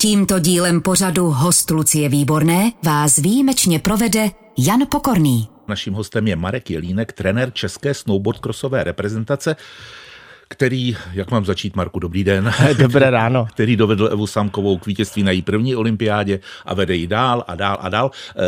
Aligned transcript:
Tímto 0.00 0.38
dílem 0.38 0.80
pořadu 0.80 1.30
Host 1.30 1.70
Lucie 1.70 2.08
Výborné 2.08 2.72
vás 2.84 3.16
výjimečně 3.16 3.78
provede 3.78 4.30
Jan 4.58 4.80
Pokorný. 4.90 5.48
Naším 5.68 5.94
hostem 5.94 6.28
je 6.28 6.36
Marek 6.36 6.70
Jelínek, 6.70 7.12
trenér 7.12 7.52
české 7.52 7.94
snowboardcrossové 7.94 8.84
reprezentace, 8.84 9.56
který, 10.48 10.96
jak 11.12 11.30
mám 11.30 11.44
začít, 11.44 11.76
Marku, 11.76 11.98
dobrý 11.98 12.24
den. 12.24 12.52
Dobré 12.78 13.10
ráno. 13.10 13.46
Který 13.52 13.76
dovedl 13.76 14.08
Evu 14.12 14.26
Samkovou 14.26 14.78
k 14.78 14.86
vítězství 14.86 15.22
na 15.22 15.30
její 15.30 15.42
první 15.42 15.76
olympiádě 15.76 16.40
a 16.64 16.74
vede 16.74 16.96
ji 16.96 17.06
dál 17.06 17.44
a 17.46 17.54
dál 17.54 17.78
a 17.80 17.88
dál. 17.88 18.10
Eh, 18.30 18.40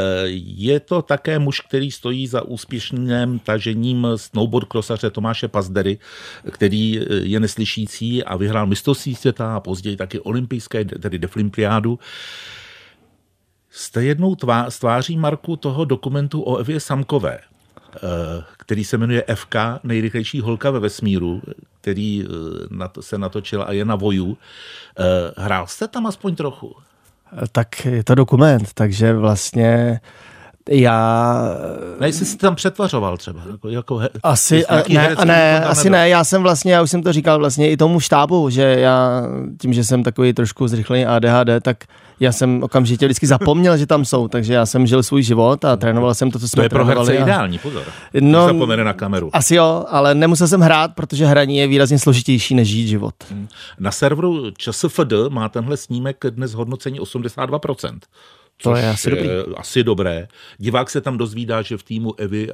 je 0.45 0.81
to 0.81 1.03
také 1.03 1.39
muž, 1.39 1.61
který 1.61 1.91
stojí 1.91 2.27
za 2.27 2.43
úspěšným 2.43 3.39
tažením 3.45 4.07
snowboard 4.17 4.69
crossaře 4.69 5.11
Tomáše 5.11 5.49
Pazdery, 5.49 5.99
který 6.51 7.01
eh, 7.01 7.05
je 7.15 7.41
neslyšící 7.41 8.25
a 8.25 8.37
vyhrál 8.37 8.67
mistrovství 8.67 9.15
světa 9.15 9.57
a 9.57 9.61
později 9.61 9.97
taky 9.97 10.21
olympijské, 10.21 10.85
tedy 10.85 11.19
deflimpiádu. 11.19 11.99
Jste 13.71 14.05
jednou 14.05 14.35
tvá, 14.35 14.71
stváří 14.71 15.17
Marku 15.17 15.57
toho 15.57 15.85
dokumentu 15.85 16.43
o 16.43 16.57
Evě 16.57 16.81
Samkové, 16.81 17.39
který 18.57 18.85
se 18.85 18.99
jmenuje 18.99 19.25
FK, 19.35 19.55
nejrychlejší 19.83 20.41
holka 20.41 20.71
ve 20.71 20.81
vesmíru, 20.81 21.43
který 21.81 22.25
eh, 22.25 23.03
se 23.03 23.19
natočil 23.19 23.65
a 23.69 23.73
je 23.73 23.85
na 23.85 23.97
voju. 23.97 24.39
Eh, 24.99 25.05
hrál 25.37 25.67
jste 25.67 25.89
tam 25.89 26.07
aspoň 26.07 26.35
trochu? 26.35 26.77
Tak 27.53 27.85
je 27.85 28.05
to 28.05 28.15
dokument, 28.15 28.73
takže 28.75 29.13
vlastně 29.13 30.01
já... 30.69 31.43
Ne, 32.01 32.09
jestli 32.09 32.27
jsi 32.27 32.37
tam 32.37 32.55
přetvařoval 32.55 33.17
třeba. 33.17 33.41
Jako, 33.51 33.69
jako 33.69 33.97
he, 33.97 34.09
asi, 34.23 34.65
ne, 34.89 35.17
ne, 35.25 35.65
asi 35.65 35.91
ne, 35.91 36.09
já 36.09 36.25
jsem 36.25 36.43
vlastně, 36.43 36.73
já 36.73 36.83
už 36.83 36.91
jsem 36.91 37.03
to 37.03 37.13
říkal 37.13 37.39
vlastně 37.39 37.71
i 37.71 37.77
tomu 37.77 38.01
štábu, 38.01 38.51
že 38.51 38.63
já 38.63 39.23
tím, 39.61 39.73
že 39.73 39.85
jsem 39.85 40.03
takový 40.03 40.33
trošku 40.33 40.69
zrychlený 40.69 41.07
ADHD, 41.07 41.49
tak 41.63 41.85
já 42.21 42.33
jsem 42.33 42.63
okamžitě 42.63 43.07
vždycky 43.07 43.27
zapomněl, 43.27 43.77
že 43.77 43.87
tam 43.87 44.05
jsou, 44.05 44.29
takže 44.29 44.55
já 44.55 44.67
jsem 44.67 44.87
žil 44.87 45.03
svůj 45.03 45.23
život 45.23 45.65
a 45.65 45.77
trénoval 45.77 46.15
jsem 46.15 46.31
to, 46.31 46.39
co 46.39 46.49
jsme 46.49 46.61
To 46.61 46.63
je 46.63 46.69
pro 46.69 46.85
herce 46.85 47.19
a... 47.19 47.23
ideální, 47.23 47.59
pozor. 47.59 47.83
No, 48.21 48.47
zapomene 48.47 48.85
na 48.85 48.93
kameru. 48.93 49.31
Asi 49.33 49.55
jo, 49.55 49.85
ale 49.89 50.15
nemusel 50.15 50.49
jsem 50.49 50.61
hrát, 50.61 50.95
protože 50.95 51.27
hraní 51.27 51.57
je 51.57 51.67
výrazně 51.67 51.99
složitější 51.99 52.55
než 52.55 52.69
žít 52.69 52.87
život. 52.87 53.15
Hmm. 53.31 53.49
Na 53.79 53.91
serveru 53.91 54.51
ČSFD 54.51 55.13
má 55.29 55.49
tenhle 55.49 55.77
snímek 55.77 56.25
dnes 56.31 56.55
hodnocení 56.55 57.01
82%. 57.01 57.99
To 58.63 58.77
je 58.77 58.89
asi 58.89 59.11
dobrý. 59.11 59.29
asi 59.57 59.85
dobré. 59.85 60.29
Divák 60.59 60.91
se 60.91 61.01
tam 61.01 61.19
dozvídá, 61.19 61.63
že 61.63 61.77
v 61.77 61.83
týmu 61.83 62.21
Evy 62.21 62.49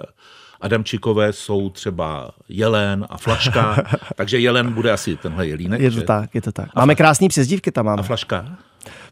Adamčikové 0.61 1.33
jsou 1.33 1.71
třeba 1.71 2.31
Jelen 2.49 3.07
a 3.11 3.17
Flaška, 3.17 3.77
takže 4.15 4.39
Jelen 4.39 4.73
bude 4.73 4.93
asi 4.93 5.17
tenhle 5.17 5.47
jelínek. 5.47 5.81
Je 5.81 5.91
to 5.91 6.01
že? 6.01 6.03
tak, 6.03 6.35
je 6.35 6.43
to 6.43 6.53
tak. 6.53 6.75
Máme 6.77 6.95
krásný 6.95 7.29
přezdívky 7.29 7.73
tam 7.73 7.87
máme. 7.87 8.01
A 8.01 8.03
Flaška? 8.03 8.59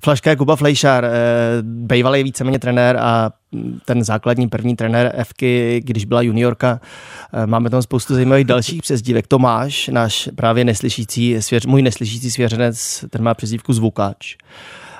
Flaška 0.04 0.30
je 0.30 0.36
Kuba 0.36 0.56
Flejšar, 0.56 1.04
eh, 1.04 1.10
bývalý 1.62 2.22
víceméně 2.22 2.58
trenér 2.58 2.96
a 2.96 3.30
ten 3.84 4.04
základní 4.04 4.48
první 4.48 4.76
trenér 4.76 5.24
Fky, 5.24 5.80
když 5.84 6.04
byla 6.04 6.22
juniorka. 6.22 6.80
Eh, 7.32 7.46
máme 7.46 7.70
tam 7.70 7.82
spoustu 7.82 8.14
zajímavých 8.14 8.44
dalších 8.44 8.82
přezdívek. 8.82 9.26
Tomáš, 9.26 9.88
náš 9.88 10.28
právě 10.36 10.64
neslyšící, 10.64 11.42
svěř, 11.42 11.66
můj 11.66 11.82
neslyšící 11.82 12.30
svěřenec, 12.30 13.04
ten 13.10 13.22
má 13.22 13.34
přezdívku 13.34 13.72
Zvukač. 13.72 14.36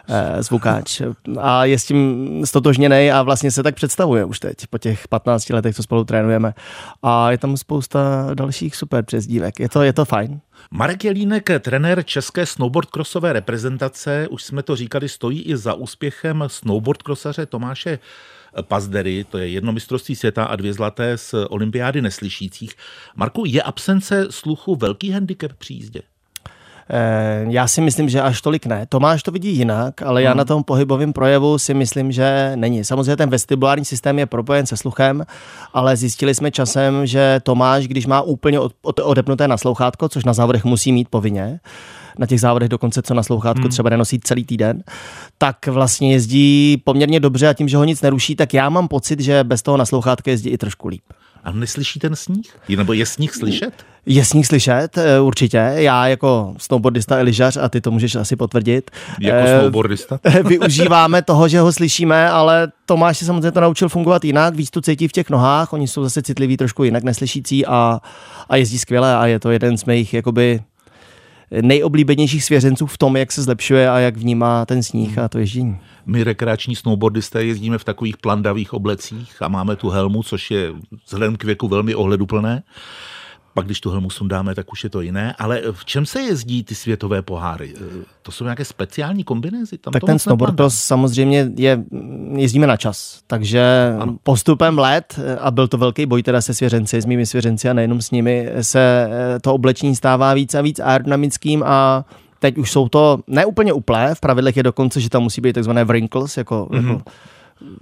Eh, 0.08 0.42
zvukáč. 0.42 1.02
A 1.41 1.64
je 1.64 1.78
s 1.78 1.84
tím 1.84 2.41
stotožněný 2.44 3.10
a 3.10 3.22
vlastně 3.22 3.50
se 3.50 3.62
tak 3.62 3.74
představuje 3.74 4.24
už 4.24 4.41
teď, 4.41 4.66
po 4.70 4.78
těch 4.78 5.08
15 5.08 5.50
letech, 5.50 5.77
co 5.77 5.83
spolu 5.83 6.05
trénujeme. 6.05 6.55
A 7.02 7.30
je 7.30 7.38
tam 7.38 7.56
spousta 7.56 8.30
dalších 8.34 8.77
super 8.77 9.05
přezdívek. 9.05 9.61
Je 9.61 9.69
to, 9.69 9.83
je 9.83 9.92
to 9.92 10.05
fajn. 10.05 10.41
Marek 10.70 11.05
Jelínek, 11.05 11.50
trenér 11.61 12.05
české 12.05 12.46
snowboard 12.46 12.91
crossové 12.91 13.33
reprezentace, 13.33 14.28
už 14.30 14.42
jsme 14.44 14.62
to 14.62 14.77
říkali, 14.77 15.08
stojí 15.08 15.42
i 15.42 15.56
za 15.56 15.74
úspěchem 15.74 16.44
snowboard 16.46 17.02
crossaře 17.02 17.46
Tomáše 17.46 17.98
Pazdery, 18.62 19.24
to 19.24 19.39
je 19.39 19.48
jedno 19.48 19.72
mistrovství 19.72 20.16
světa 20.16 20.44
a 20.44 20.56
dvě 20.56 20.72
zlaté 20.72 21.18
z 21.18 21.34
olympiády 21.48 22.02
neslyšících. 22.02 22.74
Marku, 23.17 23.45
je 23.46 23.62
absence 23.62 24.27
sluchu 24.30 24.77
velký 24.77 25.11
handicap 25.11 25.52
při 25.52 25.74
jízdě? 25.74 26.02
Eh, 26.90 27.46
já 27.48 27.68
si 27.68 27.80
myslím, 27.80 28.08
že 28.08 28.20
až 28.20 28.40
tolik 28.40 28.67
ne. 28.67 28.86
Tomáš 28.89 29.22
to 29.22 29.30
vidí 29.30 29.56
jinak, 29.56 30.02
ale 30.02 30.22
já 30.22 30.30
hmm. 30.30 30.39
na 30.39 30.45
tom 30.45 30.64
pohybovém 30.64 31.12
projevu 31.12 31.58
si 31.58 31.74
myslím, 31.74 32.12
že 32.12 32.52
není. 32.55 32.84
Samozřejmě 32.84 33.17
ten 33.17 33.30
vestibulární 33.30 33.84
systém 33.84 34.18
je 34.18 34.27
propojen 34.27 34.67
se 34.67 34.77
sluchem, 34.77 35.24
ale 35.74 35.96
zjistili 35.96 36.34
jsme 36.34 36.50
časem, 36.50 37.06
že 37.06 37.40
Tomáš, 37.42 37.89
když 37.89 38.06
má 38.06 38.20
úplně 38.20 38.61
odepnuté 38.83 39.48
naslouchátko, 39.48 40.08
což 40.08 40.24
na 40.24 40.33
závodech 40.33 40.64
musí 40.64 40.92
mít 40.92 41.08
povinně, 41.08 41.61
na 42.18 42.27
těch 42.27 42.40
závodech 42.40 42.68
dokonce, 42.68 43.02
co 43.02 43.14
na 43.14 43.23
slouchátko 43.23 43.62
hmm. 43.62 43.70
třeba 43.70 43.90
nenosí 43.90 44.20
celý 44.20 44.44
týden, 44.44 44.83
tak 45.39 45.67
vlastně 45.67 46.12
jezdí 46.12 46.77
poměrně 46.84 47.20
dobře 47.20 47.48
a 47.48 47.52
tím, 47.55 47.68
že 47.68 47.77
ho 47.77 47.84
nic 47.84 48.02
neruší, 48.02 48.36
tak 48.36 48.55
já 48.55 48.68
mám 48.68 48.89
pocit, 48.89 49.20
že 49.20 49.44
bez 49.44 49.62
toho 49.62 49.77
naslouchátka 49.77 50.30
jezdí 50.30 50.50
i 50.50 50.58
trošku 50.58 50.89
líp. 50.89 51.02
A 51.44 51.52
neslyší 51.52 52.00
ten 52.00 52.16
sníh? 52.16 52.56
Nebo 52.77 52.92
je 52.92 53.06
sníh 53.06 53.34
slyšet? 53.34 53.84
Je 54.06 54.24
sníh 54.24 54.46
slyšet, 54.46 54.98
eh, 54.98 55.20
určitě. 55.20 55.56
Já 55.74 56.06
jako 56.06 56.55
snowboardista 56.58 57.20
i 57.20 57.22
lyžař, 57.22 57.56
a 57.56 57.68
ty 57.68 57.80
to 57.80 57.90
můžeš 57.90 58.14
asi 58.14 58.36
potvrdit. 58.36 58.90
Jako 59.20 59.38
eh, 59.48 59.60
snowboardista? 59.60 60.20
Využíváme 60.44 61.22
toho, 61.22 61.48
že 61.48 61.60
ho 61.60 61.72
slyšíme, 61.72 62.30
ale 62.30 62.68
Tomáš 62.86 63.18
se 63.18 63.24
samozřejmě 63.24 63.52
to 63.52 63.60
naučil 63.60 63.88
fungovat 63.88 64.24
jinak, 64.24 64.55
víc 64.55 64.70
to 64.70 64.80
cítí 64.80 65.08
v 65.08 65.12
těch 65.12 65.30
nohách, 65.30 65.72
oni 65.72 65.88
jsou 65.88 66.02
zase 66.02 66.22
citliví 66.22 66.56
trošku 66.56 66.84
jinak 66.84 67.02
neslyšící 67.02 67.66
a, 67.66 68.00
a 68.48 68.56
jezdí 68.56 68.78
skvěle 68.78 69.16
a 69.16 69.26
je 69.26 69.40
to 69.40 69.50
jeden 69.50 69.78
z 69.78 69.84
mých 69.84 70.14
jakoby 70.14 70.61
nejoblíbenějších 71.61 72.44
svěřenců 72.44 72.86
v 72.86 72.98
tom, 72.98 73.16
jak 73.16 73.32
se 73.32 73.42
zlepšuje 73.42 73.90
a 73.90 73.98
jak 73.98 74.16
vnímá 74.16 74.66
ten 74.66 74.82
sníh 74.82 75.18
a 75.18 75.28
to 75.28 75.38
ježdění. 75.38 75.78
My 76.07 76.25
rekreační 76.25 76.77
snowboardisté 76.77 77.45
jezdíme 77.45 77.79
v 77.79 77.85
takových 77.85 78.17
plandavých 78.17 78.73
oblecích 78.73 79.42
a 79.42 79.48
máme 79.48 79.77
tu 79.77 79.91
helmu, 79.91 80.23
což 80.23 80.51
je 80.51 80.73
vzhledem 81.05 81.37
k 81.37 81.45
věku 81.45 81.69
velmi 81.69 81.95
ohleduplné. 81.95 82.63
Pak, 83.55 83.67
když 83.67 83.81
tu 83.81 83.91
helmu 83.91 84.11
sundáme, 84.11 84.55
tak 84.55 84.73
už 84.73 84.85
je 84.85 84.91
to 84.91 85.01
jiné. 85.01 85.35
Ale 85.39 85.63
v 85.73 85.85
čem 85.85 86.07
se 86.07 86.20
jezdí 86.20 86.65
ty 86.65 86.75
světové 86.75 87.23
poháry? 87.23 87.75
To 88.23 88.33
jsou 88.33 88.45
nějaké 88.45 88.65
speciální 88.65 89.25
kombinézy? 89.25 89.79
Tam 89.79 89.92
tak 89.92 90.05
ten 90.05 90.19
snowboard 90.19 90.57
to 90.57 90.70
samozřejmě 90.70 91.51
je, 91.57 91.85
jezdíme 92.36 92.67
na 92.67 92.77
čas. 92.77 93.21
Takže 93.27 93.95
ano. 94.01 94.17
postupem 94.23 94.79
let, 94.79 95.19
a 95.41 95.51
byl 95.51 95.69
to 95.69 95.79
velký 95.79 96.07
boj 96.07 96.23
teda 96.23 96.41
se 96.41 96.55
svěřenci, 96.55 97.01
s 97.01 97.07
mými 97.07 97.27
svěřenci 97.27 97.69
a 97.69 97.73
nejenom 97.73 98.03
s 98.03 98.11
nimi, 98.11 98.48
se 98.61 99.09
to 99.42 99.55
oblečení 99.55 99.97
stává 99.97 100.35
víc 100.35 100.55
a 100.55 100.61
víc 100.61 100.81
aerodynamickým 100.81 101.63
a 101.67 102.05
teď 102.44 102.58
už 102.58 102.70
jsou 102.70 102.88
to 102.88 103.18
neúplně 103.27 103.72
uplé, 103.72 104.14
v 104.14 104.20
pravidlech 104.20 104.56
je 104.56 104.62
dokonce, 104.62 105.00
že 105.00 105.10
tam 105.10 105.22
musí 105.22 105.40
být 105.40 105.52
takzvané 105.52 105.84
wrinkles, 105.84 106.36
jako, 106.36 106.68
mm-hmm. 106.70 106.88
jako 106.88 107.02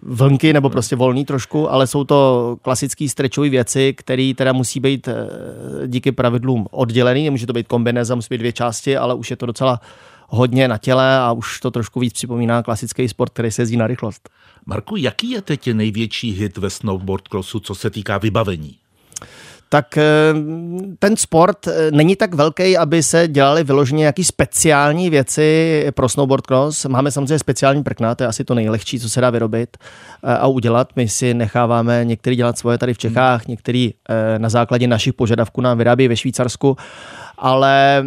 vlnky 0.03 0.53
nebo 0.53 0.71
prostě 0.71 0.97
volný 0.97 1.25
trošku, 1.25 1.71
ale 1.71 1.87
jsou 1.87 2.05
to 2.05 2.57
klasické 2.63 3.09
stretchové 3.09 3.49
věci, 3.49 3.95
které 3.97 4.33
teda 4.37 4.53
musí 4.53 4.81
být 4.81 5.09
eh, 5.09 5.15
díky 5.87 6.13
pravidlům 6.13 6.67
oddělený, 6.71 7.25
nemůže 7.25 7.47
to 7.47 7.53
být 7.53 7.69
kombineza, 7.69 8.15
musí 8.15 8.27
být 8.31 8.39
dvě 8.39 8.53
části, 8.53 8.97
ale 8.97 9.15
už 9.15 9.31
je 9.31 9.37
to 9.37 9.47
docela 9.47 9.81
hodně 10.29 10.69
na 10.69 10.79
těle 10.79 11.19
a 11.19 11.33
už 11.33 11.61
to 11.61 11.71
trošku 11.71 12.01
víc 12.01 12.13
připomíná 12.13 12.63
klasický 12.63 13.09
sport, 13.09 13.33
který 13.33 13.51
se 13.51 13.63
jezdí 13.63 13.77
na 13.77 13.87
rychlost. 13.87 14.29
Marku, 14.67 14.97
jaký 14.97 15.31
je 15.31 15.43
teď 15.43 15.73
největší 15.73 16.33
hit 16.33 16.59
ve 16.59 16.71
snowboard 16.71 17.29
crossu, 17.29 17.61
co 17.61 17.75
se 17.75 17.91
týká 17.91 18.19
vybavení? 18.19 18.77
Tak 19.73 19.97
eh, 19.99 20.05
ten 20.99 21.17
sport 21.17 21.67
eh, 21.67 21.91
není 21.91 22.17
tak 22.17 22.35
velký, 22.35 22.77
aby 22.77 23.03
se 23.03 23.29
dělali 23.29 23.65
vyloženě 23.65 23.99
nějaký 23.99 24.25
speciální 24.25 25.11
věci 25.11 25.87
pro 25.95 26.09
snowboard 26.09 26.47
cross. 26.47 26.85
Máme 26.85 27.11
samozřejmě 27.11 27.39
speciální 27.39 27.83
prkna, 27.83 28.15
to 28.15 28.23
je 28.23 28.29
asi 28.29 28.45
to 28.45 28.55
nejlehčí, 28.55 29.01
co 29.01 29.11
se 29.11 29.21
dá 29.21 29.31
vyrobit 29.31 29.77
eh, 29.77 30.37
a 30.37 30.47
udělat. 30.47 30.89
My 30.97 31.09
si 31.09 31.35
necháváme 31.35 32.05
některý 32.05 32.37
dělat 32.37 32.59
svoje 32.59 32.79
tady 32.79 32.95
v 32.95 32.99
Čechách, 32.99 33.47
některý 33.47 33.95
na 34.39 34.49
základě 34.49 34.87
našich 34.87 35.13
požadavků 35.13 35.61
nám 35.61 35.79
vyrábí 35.79 36.09
ve 36.09 36.17
Švýcarsku 36.17 36.77
ale 37.39 38.05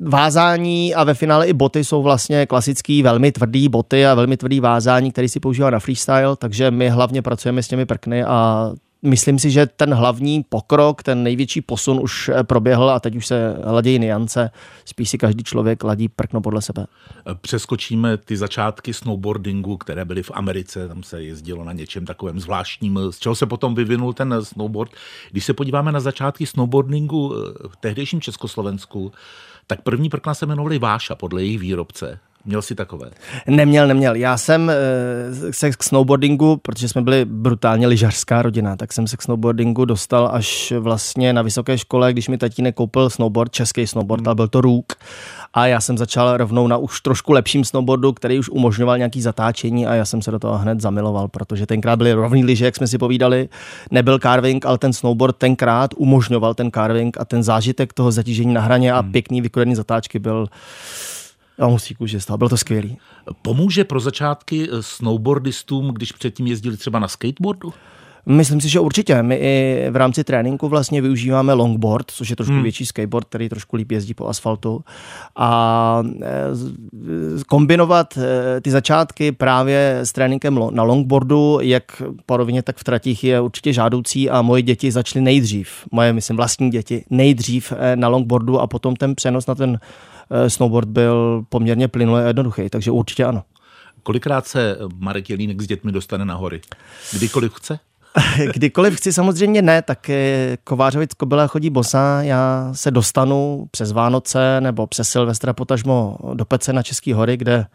vázání 0.00 0.94
a 0.94 1.04
ve 1.04 1.14
finále 1.14 1.46
i 1.46 1.52
boty 1.52 1.84
jsou 1.84 2.02
vlastně 2.02 2.46
klasický, 2.46 3.02
velmi 3.02 3.32
tvrdý 3.32 3.68
boty 3.68 4.06
a 4.06 4.14
velmi 4.14 4.36
tvrdý 4.36 4.60
vázání, 4.60 5.12
který 5.12 5.28
si 5.28 5.40
používá 5.40 5.70
na 5.70 5.78
freestyle, 5.78 6.36
takže 6.36 6.70
my 6.70 6.88
hlavně 6.88 7.22
pracujeme 7.22 7.62
s 7.62 7.68
těmi 7.68 7.86
prkny 7.86 8.24
a 8.24 8.70
myslím 9.02 9.38
si, 9.38 9.50
že 9.50 9.66
ten 9.66 9.94
hlavní 9.94 10.44
pokrok, 10.48 11.02
ten 11.02 11.22
největší 11.22 11.60
posun 11.60 12.00
už 12.02 12.28
eh, 12.28 12.44
proběhl 12.44 12.90
a 12.90 13.00
teď 13.00 13.16
už 13.16 13.26
se 13.26 13.56
hladějí 13.64 13.98
niance. 13.98 14.50
Spíš 14.84 15.10
si 15.10 15.18
každý 15.18 15.44
člověk 15.44 15.84
ladí 15.84 16.08
prkno 16.08 16.40
podle 16.40 16.62
sebe. 16.62 16.86
Přeskočíme 17.40 18.16
ty 18.16 18.36
začátky 18.36 18.94
snowboardingu, 18.94 19.76
které 19.76 20.04
byly 20.04 20.22
v 20.22 20.30
Americe, 20.34 20.88
tam 20.88 21.02
se 21.02 21.22
jezdilo 21.22 21.64
na 21.64 21.72
něčem 21.72 22.06
takovém 22.06 22.40
zvláštním, 22.40 22.98
z 23.10 23.18
čeho 23.18 23.34
se 23.34 23.46
potom 23.46 23.74
vyvinul 23.74 24.12
ten 24.12 24.34
snowboard. 24.42 24.92
Když 25.30 25.44
se 25.44 25.54
podíváme 25.54 25.92
na 25.92 26.00
začátky 26.00 26.46
snowboardingu 26.46 27.34
eh, 27.34 27.68
v 27.68 27.76
tehdejším 27.76 28.20
Československu, 28.20 29.12
tak 29.66 29.82
první 29.82 30.08
prkna 30.08 30.34
se 30.34 30.46
jmenovaly 30.46 30.78
Váša 30.78 31.14
podle 31.14 31.42
jejich 31.42 31.58
výrobce. 31.58 32.20
Měl 32.44 32.62
jsi 32.62 32.74
takové? 32.74 33.10
Neměl, 33.46 33.86
neměl. 33.86 34.14
Já 34.14 34.38
jsem 34.38 34.72
se 35.50 35.70
k 35.70 35.82
snowboardingu, 35.82 36.56
protože 36.56 36.88
jsme 36.88 37.02
byli 37.02 37.24
brutálně 37.24 37.86
lyžařská 37.86 38.42
rodina, 38.42 38.76
tak 38.76 38.92
jsem 38.92 39.06
se 39.06 39.16
k 39.16 39.22
snowboardingu 39.22 39.84
dostal 39.84 40.30
až 40.32 40.72
vlastně 40.78 41.32
na 41.32 41.42
vysoké 41.42 41.78
škole, 41.78 42.12
když 42.12 42.28
mi 42.28 42.38
tatínek 42.38 42.74
koupil 42.74 43.10
snowboard, 43.10 43.52
český 43.52 43.86
snowboard, 43.86 44.20
hmm. 44.20 44.28
ale 44.28 44.34
byl 44.34 44.48
to 44.48 44.60
růk. 44.60 44.92
A 45.54 45.66
já 45.66 45.80
jsem 45.80 45.98
začal 45.98 46.36
rovnou 46.36 46.66
na 46.66 46.76
už 46.76 47.00
trošku 47.00 47.32
lepším 47.32 47.64
snowboardu, 47.64 48.12
který 48.12 48.38
už 48.38 48.48
umožňoval 48.48 48.98
nějaký 48.98 49.22
zatáčení 49.22 49.86
a 49.86 49.94
já 49.94 50.04
jsem 50.04 50.22
se 50.22 50.30
do 50.30 50.38
toho 50.38 50.58
hned 50.58 50.80
zamiloval, 50.80 51.28
protože 51.28 51.66
tenkrát 51.66 51.96
byly 51.96 52.12
rovný 52.12 52.44
lyže, 52.44 52.64
jak 52.64 52.76
jsme 52.76 52.86
si 52.86 52.98
povídali. 52.98 53.48
Nebyl 53.90 54.18
carving, 54.18 54.66
ale 54.66 54.78
ten 54.78 54.92
snowboard 54.92 55.36
tenkrát 55.36 55.90
umožňoval 55.96 56.54
ten 56.54 56.70
carving 56.70 57.20
a 57.20 57.24
ten 57.24 57.42
zážitek 57.42 57.92
toho 57.92 58.12
zatížení 58.12 58.54
na 58.54 58.60
hraně 58.60 58.92
a 58.92 59.00
hmm. 59.00 59.12
pěkný 59.12 59.40
vykorený 59.40 59.74
zatáčky 59.74 60.18
byl 60.18 60.46
já 61.58 61.68
musí 61.68 61.96
že 62.04 62.20
stál, 62.20 62.38
bylo 62.38 62.50
to 62.50 62.56
skvělý. 62.56 62.98
Pomůže 63.42 63.84
pro 63.84 64.00
začátky 64.00 64.68
snowboardistům, 64.80 65.88
když 65.88 66.12
předtím 66.12 66.46
jezdili 66.46 66.76
třeba 66.76 66.98
na 66.98 67.08
skateboardu? 67.08 67.72
Myslím 68.26 68.60
si, 68.60 68.68
že 68.68 68.80
určitě. 68.80 69.22
My 69.22 69.34
i 69.34 69.86
v 69.90 69.96
rámci 69.96 70.24
tréninku 70.24 70.68
vlastně 70.68 71.02
využíváme 71.02 71.52
longboard, 71.52 72.10
což 72.10 72.30
je 72.30 72.36
trošku 72.36 72.54
hmm. 72.54 72.62
větší 72.62 72.86
skateboard, 72.86 73.28
který 73.28 73.48
trošku 73.48 73.76
líp 73.76 73.92
jezdí 73.92 74.14
po 74.14 74.28
asfaltu. 74.28 74.84
A 75.36 76.02
e, 76.22 77.44
kombinovat 77.46 78.18
e, 78.18 78.60
ty 78.60 78.70
začátky 78.70 79.32
právě 79.32 79.98
s 80.02 80.12
tréninkem 80.12 80.60
na 80.70 80.82
longboardu, 80.82 81.58
jak 81.62 82.02
po 82.26 82.36
rovině, 82.36 82.62
tak 82.62 82.76
v 82.76 82.84
tratích, 82.84 83.24
je 83.24 83.40
určitě 83.40 83.72
žádoucí 83.72 84.30
a 84.30 84.42
moje 84.42 84.62
děti 84.62 84.92
začaly 84.92 85.22
nejdřív, 85.22 85.70
moje, 85.92 86.12
myslím, 86.12 86.36
vlastní 86.36 86.70
děti, 86.70 87.04
nejdřív 87.10 87.72
na 87.94 88.08
longboardu 88.08 88.60
a 88.60 88.66
potom 88.66 88.96
ten 88.96 89.14
přenos 89.14 89.46
na 89.46 89.54
ten 89.54 89.78
snowboard 90.48 90.88
byl 90.88 91.44
poměrně 91.48 91.88
plynulý 91.88 92.22
a 92.22 92.26
jednoduchý, 92.26 92.70
takže 92.70 92.90
určitě 92.90 93.24
ano. 93.24 93.42
Kolikrát 94.02 94.46
se 94.46 94.78
Marek 94.98 95.30
Jelínek 95.30 95.62
s 95.62 95.66
dětmi 95.66 95.92
dostane 95.92 96.24
na 96.24 96.34
hory? 96.34 96.60
Kdykoliv 97.12 97.54
chce? 97.54 97.78
Kdykoliv 98.54 98.96
chci, 98.96 99.12
samozřejmě 99.12 99.62
ne, 99.62 99.82
tak 99.82 100.10
Kovářovic 100.64 101.14
Kobila 101.14 101.46
chodí 101.46 101.70
bosa, 101.70 102.22
já 102.22 102.70
se 102.72 102.90
dostanu 102.90 103.66
přes 103.70 103.92
Vánoce 103.92 104.60
nebo 104.60 104.86
přes 104.86 105.08
Silvestra 105.08 105.52
potažmo 105.52 106.16
do 106.34 106.44
Pece 106.44 106.72
na 106.72 106.82
Český 106.82 107.12
hory, 107.12 107.36
kde 107.36 107.66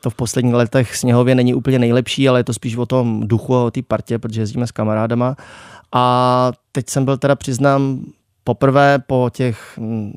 to 0.00 0.10
v 0.10 0.14
posledních 0.14 0.54
letech 0.54 0.96
sněhově 0.96 1.34
není 1.34 1.54
úplně 1.54 1.78
nejlepší, 1.78 2.28
ale 2.28 2.40
je 2.40 2.44
to 2.44 2.52
spíš 2.52 2.76
o 2.76 2.86
tom 2.86 3.28
duchu 3.28 3.56
a 3.56 3.64
o 3.64 3.70
té 3.70 3.82
partě, 3.82 4.18
protože 4.18 4.40
jezdíme 4.40 4.66
s 4.66 4.72
kamarádama. 4.72 5.36
A 5.92 6.52
teď 6.72 6.88
jsem 6.88 7.04
byl 7.04 7.16
teda, 7.16 7.36
přiznám, 7.36 8.04
poprvé 8.48 8.98
po 8.98 9.30
těch, 9.32 9.78
mm, 9.78 10.12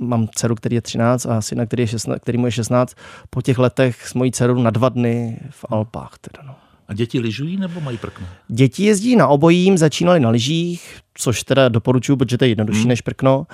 mám 0.00 0.28
dceru, 0.28 0.54
který 0.54 0.74
je 0.74 0.80
13 0.80 1.26
a 1.26 1.40
syna, 1.40 1.66
který, 1.66 1.82
je 1.82 1.86
16, 1.86 2.20
který 2.20 2.38
mu 2.38 2.46
je 2.46 2.52
16, 2.52 2.94
po 3.30 3.42
těch 3.42 3.58
letech 3.58 4.06
s 4.06 4.14
mojí 4.14 4.32
dcerou 4.32 4.62
na 4.62 4.70
dva 4.70 4.88
dny 4.88 5.40
v 5.50 5.64
Alpách. 5.68 6.18
Teda 6.20 6.46
no. 6.46 6.54
A 6.88 6.94
děti 6.94 7.20
lyžují 7.20 7.56
nebo 7.56 7.80
mají 7.80 7.98
prkno? 7.98 8.26
Děti 8.48 8.84
jezdí 8.84 9.16
na 9.16 9.28
obojím, 9.28 9.78
začínali 9.78 10.20
na 10.20 10.30
lyžích, 10.30 10.98
což 11.14 11.42
teda 11.42 11.68
doporučuji, 11.68 12.16
protože 12.16 12.38
to 12.38 12.44
je 12.44 12.48
jednodušší 12.48 12.80
hmm. 12.80 12.88
než 12.88 13.00
prkno. 13.00 13.46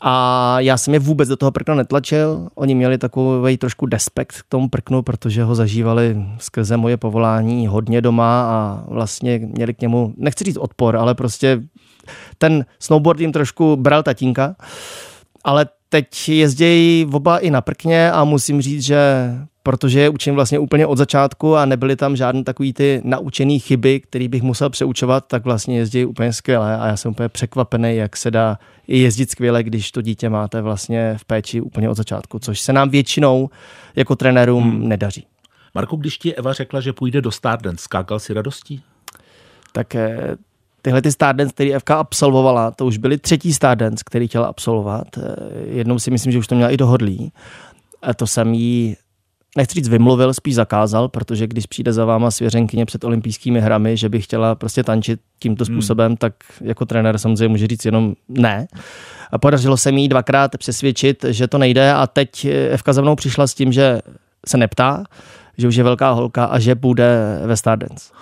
A 0.00 0.56
já 0.60 0.76
jsem 0.76 0.94
je 0.94 1.00
vůbec 1.00 1.28
do 1.28 1.36
toho 1.36 1.50
prkna 1.50 1.74
netlačil. 1.74 2.48
Oni 2.54 2.74
měli 2.74 2.98
takový 2.98 3.56
trošku 3.56 3.86
despekt 3.86 4.42
k 4.42 4.48
tomu 4.48 4.68
prknu, 4.68 5.02
protože 5.02 5.44
ho 5.44 5.54
zažívali 5.54 6.26
skrze 6.38 6.76
moje 6.76 6.96
povolání 6.96 7.66
hodně 7.66 8.00
doma 8.00 8.42
a 8.42 8.84
vlastně 8.88 9.38
měli 9.38 9.74
k 9.74 9.80
němu, 9.80 10.14
nechci 10.16 10.44
říct 10.44 10.56
odpor, 10.56 10.96
ale 10.96 11.14
prostě 11.14 11.62
ten 12.38 12.64
snowboard 12.78 13.20
jim 13.20 13.32
trošku 13.32 13.76
bral 13.76 14.02
tatínka. 14.02 14.56
Ale 15.44 15.66
teď 15.88 16.28
jezdějí 16.28 17.06
oba 17.12 17.38
i 17.38 17.50
na 17.50 17.60
prkně 17.60 18.12
a 18.12 18.24
musím 18.24 18.62
říct, 18.62 18.82
že 18.82 19.32
protože 19.68 20.00
je 20.00 20.08
učím 20.08 20.34
vlastně 20.34 20.58
úplně 20.58 20.86
od 20.86 20.98
začátku 20.98 21.56
a 21.56 21.64
nebyly 21.64 21.96
tam 21.96 22.16
žádné 22.16 22.44
takové 22.44 22.72
ty 22.72 23.00
naučené 23.04 23.58
chyby, 23.58 24.00
které 24.00 24.28
bych 24.28 24.42
musel 24.42 24.70
přeučovat, 24.70 25.26
tak 25.26 25.44
vlastně 25.44 25.78
jezdí 25.78 26.04
úplně 26.04 26.32
skvěle 26.32 26.78
a 26.78 26.86
já 26.86 26.96
jsem 26.96 27.10
úplně 27.10 27.28
překvapený, 27.28 27.96
jak 27.96 28.16
se 28.16 28.30
dá 28.30 28.58
i 28.86 28.98
jezdit 28.98 29.30
skvěle, 29.30 29.62
když 29.62 29.92
to 29.92 30.02
dítě 30.02 30.28
máte 30.28 30.62
vlastně 30.62 31.14
v 31.18 31.24
péči 31.24 31.60
úplně 31.60 31.88
od 31.88 31.94
začátku, 31.94 32.38
což 32.38 32.60
se 32.60 32.72
nám 32.72 32.90
většinou 32.90 33.50
jako 33.96 34.16
trenérům 34.16 34.62
hmm. 34.62 34.88
nedaří. 34.88 35.26
Marku, 35.74 35.96
když 35.96 36.18
ti 36.18 36.34
Eva 36.34 36.52
řekla, 36.52 36.80
že 36.80 36.92
půjde 36.92 37.20
do 37.20 37.30
Stardance, 37.30 37.84
skákal 37.84 38.18
si 38.18 38.32
radostí? 38.32 38.82
Tak 39.72 39.94
eh, 39.94 40.36
tyhle 40.82 41.02
ty 41.02 41.12
Stardance, 41.12 41.52
který 41.52 41.72
FK 41.72 41.90
absolvovala, 41.90 42.70
to 42.70 42.86
už 42.86 42.98
byly 42.98 43.18
třetí 43.18 43.52
Stardance, 43.52 44.04
který 44.06 44.28
chtěla 44.28 44.46
absolvovat. 44.46 45.08
Eh, 45.18 45.22
jednou 45.64 45.98
si 45.98 46.10
myslím, 46.10 46.32
že 46.32 46.38
už 46.38 46.46
to 46.46 46.54
měla 46.54 46.70
i 46.70 46.76
dohodlý. 46.76 47.32
A 48.02 48.14
to 48.14 48.26
jsem 48.26 48.54
jí 48.54 48.96
nechci 49.58 49.74
říct 49.74 49.88
vymluvil, 49.88 50.34
spíš 50.34 50.54
zakázal, 50.54 51.08
protože 51.08 51.46
když 51.46 51.66
přijde 51.66 51.92
za 51.92 52.04
váma 52.04 52.30
svěřenkyně 52.30 52.86
před 52.86 53.04
olympijskými 53.04 53.60
hrami, 53.60 53.96
že 53.96 54.08
by 54.08 54.20
chtěla 54.20 54.54
prostě 54.54 54.84
tančit 54.84 55.20
tímto 55.38 55.64
hmm. 55.64 55.74
způsobem, 55.74 56.10
hmm. 56.10 56.16
tak 56.16 56.32
jako 56.60 56.84
trenér 56.84 57.18
samozřejmě 57.18 57.48
může 57.48 57.66
říct 57.66 57.84
jenom 57.84 58.14
ne. 58.28 58.66
A 59.30 59.38
podařilo 59.38 59.76
se 59.76 59.92
mi 59.92 60.08
dvakrát 60.08 60.56
přesvědčit, 60.58 61.24
že 61.28 61.48
to 61.48 61.58
nejde 61.58 61.92
a 61.92 62.06
teď 62.06 62.44
Evka 62.70 62.92
za 62.92 63.02
mnou 63.02 63.16
přišla 63.16 63.46
s 63.46 63.54
tím, 63.54 63.72
že 63.72 64.00
se 64.46 64.56
neptá, 64.56 65.04
že 65.58 65.68
už 65.68 65.76
je 65.76 65.84
velká 65.84 66.10
holka 66.10 66.44
a 66.44 66.58
že 66.58 66.74
bude 66.74 67.40
ve 67.44 67.56
Stardance 67.56 68.12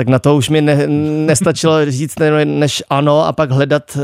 tak 0.00 0.08
na 0.08 0.18
to 0.18 0.36
už 0.36 0.48
mi 0.48 0.60
ne, 0.60 0.86
nestačilo 1.26 1.90
říct 1.90 2.16
než 2.44 2.82
ano 2.90 3.24
a 3.26 3.32
pak 3.32 3.50
hledat 3.50 3.96
uh, 3.96 4.02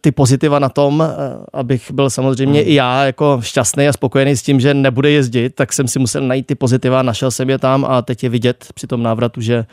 ty 0.00 0.12
pozitiva 0.12 0.58
na 0.58 0.68
tom, 0.68 1.00
uh, 1.00 1.44
abych 1.52 1.90
byl 1.92 2.10
samozřejmě 2.10 2.60
hmm. 2.60 2.68
i 2.70 2.74
já 2.74 3.04
jako 3.04 3.38
šťastný 3.42 3.88
a 3.88 3.92
spokojený 3.92 4.36
s 4.36 4.42
tím, 4.42 4.60
že 4.60 4.74
nebude 4.74 5.10
jezdit, 5.10 5.54
tak 5.54 5.72
jsem 5.72 5.88
si 5.88 5.98
musel 5.98 6.22
najít 6.22 6.46
ty 6.46 6.54
pozitiva, 6.54 7.02
našel 7.02 7.30
jsem 7.30 7.50
je 7.50 7.58
tam 7.58 7.84
a 7.84 8.02
teď 8.02 8.22
je 8.22 8.28
vidět 8.28 8.66
při 8.74 8.86
tom 8.86 9.02
návratu, 9.02 9.40
že 9.40 9.64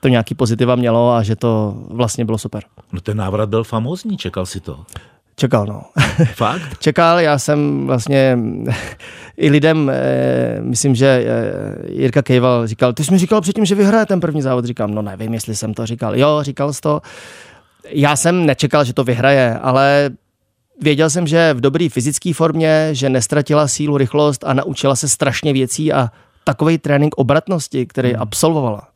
to 0.00 0.08
nějaký 0.08 0.34
pozitiva 0.34 0.76
mělo 0.76 1.12
a 1.12 1.22
že 1.22 1.36
to 1.36 1.74
vlastně 1.90 2.24
bylo 2.24 2.38
super. 2.38 2.62
No 2.92 3.00
ten 3.00 3.16
návrat 3.16 3.48
byl 3.48 3.64
famózní, 3.64 4.16
čekal 4.16 4.46
si 4.46 4.60
to? 4.60 4.84
Čekal, 5.36 5.66
no. 5.66 5.82
Fakt? 6.34 6.78
Čekal, 6.78 7.20
já 7.20 7.38
jsem 7.38 7.86
vlastně 7.86 8.38
i 9.36 9.50
lidem, 9.50 9.90
eh, 9.94 10.58
myslím, 10.60 10.94
že 10.94 11.06
eh, 11.06 11.92
Jirka 11.92 12.22
Kejval 12.22 12.66
říkal, 12.66 12.92
ty 12.92 13.04
jsi 13.04 13.12
mi 13.12 13.18
říkal 13.18 13.40
předtím, 13.40 13.64
že 13.64 13.74
vyhraje 13.74 14.06
ten 14.06 14.20
první 14.20 14.42
závod. 14.42 14.64
Říkám, 14.64 14.94
no 14.94 15.02
nevím, 15.02 15.34
jestli 15.34 15.56
jsem 15.56 15.74
to 15.74 15.86
říkal. 15.86 16.18
Jo, 16.18 16.38
říkal 16.42 16.72
jsi 16.72 16.80
to. 16.80 17.00
Já 17.88 18.16
jsem 18.16 18.46
nečekal, 18.46 18.84
že 18.84 18.92
to 18.92 19.04
vyhraje, 19.04 19.58
ale 19.58 20.10
věděl 20.82 21.10
jsem, 21.10 21.26
že 21.26 21.54
v 21.54 21.60
dobré 21.60 21.88
fyzické 21.88 22.34
formě, 22.34 22.88
že 22.92 23.08
nestratila 23.08 23.68
sílu, 23.68 23.98
rychlost 23.98 24.44
a 24.44 24.52
naučila 24.52 24.96
se 24.96 25.08
strašně 25.08 25.52
věcí 25.52 25.92
a 25.92 26.10
takový 26.44 26.78
trénink 26.78 27.14
obratnosti, 27.14 27.86
který 27.86 28.12
hmm. 28.12 28.22
absolvovala 28.22 28.88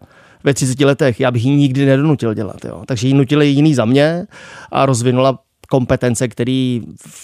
ve 0.45 0.55
30 0.55 0.81
letech, 0.81 1.21
já 1.21 1.31
bych 1.31 1.45
ji 1.45 1.57
nikdy 1.57 1.87
nedonutil 1.87 2.35
dělat. 2.35 2.65
Jo. 2.65 2.83
Takže 2.87 3.09
ji 3.09 3.15
nutili 3.15 3.47
jiný 3.47 3.75
za 3.75 3.85
mě 3.85 4.27
a 4.73 4.87
rozvinula 4.87 5.39
kompetence, 5.71 6.29
které 6.29 6.81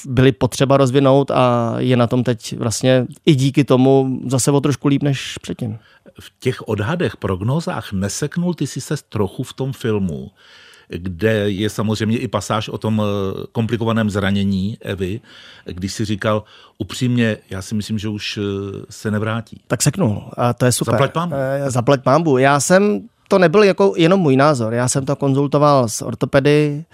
byly 0.06 0.32
potřeba 0.32 0.76
rozvinout 0.76 1.30
a 1.30 1.74
je 1.78 1.96
na 1.96 2.06
tom 2.06 2.24
teď 2.24 2.58
vlastně 2.58 3.06
i 3.26 3.34
díky 3.34 3.64
tomu 3.64 4.20
zase 4.26 4.50
o 4.50 4.60
trošku 4.60 4.88
líp 4.88 5.02
než 5.02 5.38
předtím. 5.42 5.78
V 6.20 6.32
těch 6.40 6.68
odhadech, 6.68 7.16
prognozách 7.16 7.92
neseknul 7.92 8.54
ty 8.54 8.66
si 8.66 8.80
se 8.80 8.94
trochu 9.08 9.42
v 9.42 9.52
tom 9.52 9.72
filmu, 9.72 10.30
kde 10.88 11.50
je 11.50 11.70
samozřejmě 11.70 12.18
i 12.18 12.28
pasáž 12.28 12.68
o 12.68 12.78
tom 12.78 13.02
eh, 13.02 13.46
komplikovaném 13.52 14.10
zranění 14.10 14.78
Evy, 14.80 15.20
když 15.64 15.92
si 15.92 16.04
říkal, 16.04 16.44
upřímně, 16.78 17.36
já 17.50 17.62
si 17.62 17.74
myslím, 17.74 17.98
že 17.98 18.08
už 18.08 18.38
eh, 18.38 18.42
se 18.90 19.10
nevrátí. 19.10 19.60
Tak 19.66 19.82
seknul 19.82 20.30
a 20.36 20.54
to 20.54 20.64
je 20.64 20.72
super. 20.72 20.94
Zaplať 20.94 21.12
pambu. 21.12 21.34
Eh, 21.38 21.70
zaplať 21.70 22.02
pambu. 22.02 22.38
Já 22.38 22.60
jsem, 22.60 23.00
to 23.28 23.38
nebyl 23.38 23.62
jako 23.62 23.94
jenom 23.96 24.20
můj 24.20 24.36
názor, 24.36 24.74
já 24.74 24.88
jsem 24.88 25.04
to 25.04 25.16
konzultoval 25.16 25.88
s 25.88 26.02
ortopedy, 26.02 26.84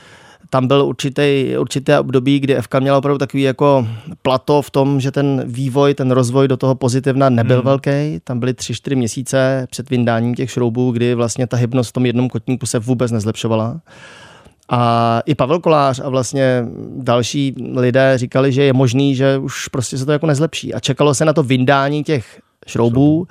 tam 0.53 0.67
byl 0.67 0.85
určitý, 0.85 1.55
určité 1.59 2.01
období, 2.01 2.41
kdy 2.41 2.55
FK 2.55 2.75
měla 2.81 2.99
opravdu 2.99 3.19
takový 3.19 3.43
jako 3.43 3.87
plato 4.23 4.63
v 4.63 4.71
tom, 4.71 5.01
že 5.01 5.11
ten 5.11 5.43
vývoj, 5.47 5.95
ten 5.95 6.11
rozvoj 6.11 6.49
do 6.49 6.57
toho 6.57 6.75
pozitivna 6.75 7.29
nebyl 7.29 7.57
hmm. 7.57 7.65
velký. 7.65 8.21
Tam 8.25 8.41
byly 8.41 8.55
tři, 8.55 8.75
čtyři 8.75 8.97
měsíce 8.97 9.67
před 9.71 9.91
vyndáním 9.91 10.35
těch 10.35 10.51
šroubů, 10.51 10.91
kdy 10.91 11.15
vlastně 11.15 11.47
ta 11.47 11.57
hybnost 11.57 11.91
v 11.91 11.93
tom 11.93 12.07
jednom 12.07 12.29
kotníku 12.29 12.67
se 12.67 12.79
vůbec 12.79 13.13
nezlepšovala. 13.13 13.81
A 14.69 15.23
i 15.27 15.35
Pavel 15.35 15.61
Kolář 15.61 16.01
a 16.05 16.09
vlastně 16.09 16.65
další 16.97 17.55
lidé 17.75 18.13
říkali, 18.17 18.53
že 18.53 18.63
je 18.63 18.73
možný, 18.73 19.15
že 19.15 19.39
už 19.39 19.69
prostě 19.69 19.99
se 19.99 20.07
to 20.07 20.13
jako 20.13 20.27
nezlepší. 20.27 20.75
A 20.75 20.81
čekalo 20.81 21.15
se 21.15 21.25
na 21.25 21.33
to 21.33 21.43
vyndání 21.43 22.05
těch 22.05 22.41
šroubů. 22.67 23.27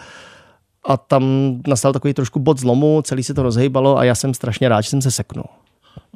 A 0.86 0.98
tam 0.98 1.24
nastal 1.68 1.94
takový 1.94 2.14
trošku 2.14 2.40
bod 2.40 2.60
zlomu, 2.60 3.02
celý 3.02 3.24
se 3.24 3.34
to 3.34 3.44
rozhejbalo 3.44 3.98
a 3.98 4.04
já 4.04 4.16
jsem 4.16 4.34
strašně 4.34 4.70
rád, 4.70 4.82
že 4.82 4.90
jsem 4.90 5.02
se 5.02 5.12
seknul. 5.12 5.46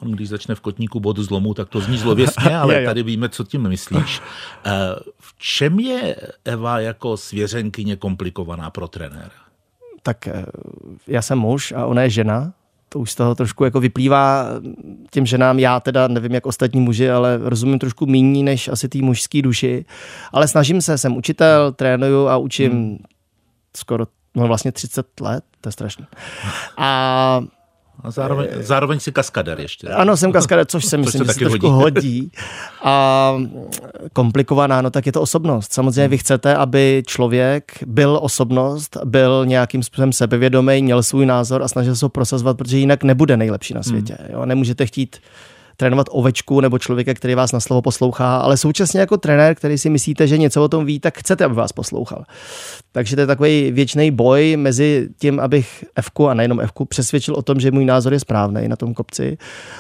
On 0.02 0.12
když 0.12 0.30
začne 0.30 0.56
v 0.56 0.60
kotníku 0.60 1.00
bod 1.00 1.18
zlomu, 1.18 1.54
tak 1.54 1.70
to 1.70 1.82
zní 1.82 1.98
zlověstně, 1.98 2.58
ale 2.58 2.86
tady 2.86 3.04
víme, 3.04 3.30
co 3.30 3.44
tím 3.44 3.70
myslíš. 3.70 4.22
Eh, 4.68 4.96
v 5.20 5.36
čem 5.38 5.80
je 5.80 6.16
Eva 6.46 6.80
jako 6.80 7.18
svěřenkyně 7.18 7.96
komplikovaná 7.96 8.70
pro 8.70 8.88
trenéra? 8.88 9.32
Tak 10.04 10.28
eh, 10.28 10.46
já 11.08 11.22
jsem 11.22 11.40
muž 11.40 11.72
a 11.72 11.86
ona 11.86 12.02
je 12.02 12.10
žena 12.10 12.54
to 12.96 13.00
už 13.00 13.12
z 13.12 13.16
toho 13.16 13.36
trošku 13.36 13.64
jako 13.66 13.80
vyplývá 13.80 14.46
těm 15.12 15.26
ženám, 15.26 15.60
já 15.60 15.80
teda 15.80 16.08
nevím 16.08 16.34
jak 16.34 16.46
ostatní 16.46 16.82
muži, 16.82 17.10
ale 17.10 17.40
rozumím 17.42 17.80
trošku 17.80 18.06
méně 18.06 18.44
než 18.44 18.68
asi 18.68 18.90
té 18.90 18.98
mužské 18.98 19.42
duši, 19.42 19.86
ale 20.32 20.48
snažím 20.48 20.82
se, 20.82 20.98
jsem 20.98 21.18
učitel, 21.18 21.72
trénuju 21.72 22.28
a 22.28 22.38
učím 22.38 22.72
hmm. 22.72 22.98
skoro, 23.78 24.08
no 24.36 24.48
vlastně 24.48 24.72
30 24.72 25.20
let, 25.20 25.44
to 25.62 25.70
je 25.70 25.74
strašné. 25.74 26.08
A 26.78 27.42
a 28.04 28.12
zároveň, 28.12 28.48
zároveň 28.60 29.00
si 29.00 29.12
kaskader 29.12 29.60
ještě. 29.60 29.88
Ano, 29.88 30.18
jsem 30.18 30.32
kaskader, 30.32 30.66
což 30.66 30.86
se 30.86 30.98
myslím, 30.98 31.26
že 31.26 31.34
se 31.34 31.40
trošku 31.40 31.68
hodí. 31.70 31.96
hodí. 31.96 32.32
A 32.84 33.34
komplikovaná, 34.14 34.82
no 34.82 34.90
tak 34.90 35.06
je 35.06 35.12
to 35.12 35.22
osobnost. 35.22 35.74
Samozřejmě 35.74 36.08
vy 36.08 36.18
chcete, 36.18 36.56
aby 36.56 37.04
člověk 37.08 37.72
byl 37.86 38.20
osobnost, 38.22 38.98
byl 39.06 39.46
nějakým 39.46 39.84
způsobem 39.84 40.14
sebevědomý, 40.14 40.82
měl 40.82 41.04
svůj 41.04 41.26
názor 41.26 41.64
a 41.64 41.68
snažil 41.68 41.96
se 41.96 42.06
ho 42.06 42.10
prosazovat, 42.10 42.58
protože 42.58 42.78
jinak 42.78 43.04
nebude 43.04 43.38
nejlepší 43.38 43.74
na 43.74 43.84
světě. 43.84 44.18
Hmm. 44.20 44.34
Jo? 44.34 44.46
Nemůžete 44.46 44.86
chtít 44.86 45.18
trénovat 45.78 46.08
ovečku 46.12 46.62
nebo 46.62 46.80
člověka, 46.80 47.14
který 47.14 47.36
vás 47.36 47.52
na 47.52 47.60
slovo 47.60 47.82
poslouchá, 47.82 48.38
ale 48.38 48.58
současně 48.58 49.00
jako 49.00 49.18
trenér, 49.18 49.56
který 49.56 49.78
si 49.78 49.90
myslíte, 49.90 50.28
že 50.28 50.38
něco 50.38 50.64
o 50.64 50.68
tom 50.68 50.86
ví, 50.86 51.00
tak 51.00 51.18
chcete, 51.18 51.46
aby 51.46 51.56
vás 51.56 51.72
poslouchal. 51.72 52.24
Takže 52.92 53.16
to 53.16 53.22
je 53.22 53.28
takový 53.28 53.72
věčný 53.72 54.12
boj 54.12 54.58
mezi 54.58 55.10
tím, 55.20 55.40
abych 55.40 55.86
f 55.96 56.10
a 56.30 56.34
nejenom 56.34 56.60
f 56.60 56.72
přesvědčil 56.90 57.36
o 57.36 57.42
tom, 57.42 57.60
že 57.60 57.72
můj 57.72 57.86
názor 57.86 58.14
je 58.14 58.20
správný 58.20 58.68
na 58.68 58.76
tom 58.76 58.94
kopci, 58.94 59.38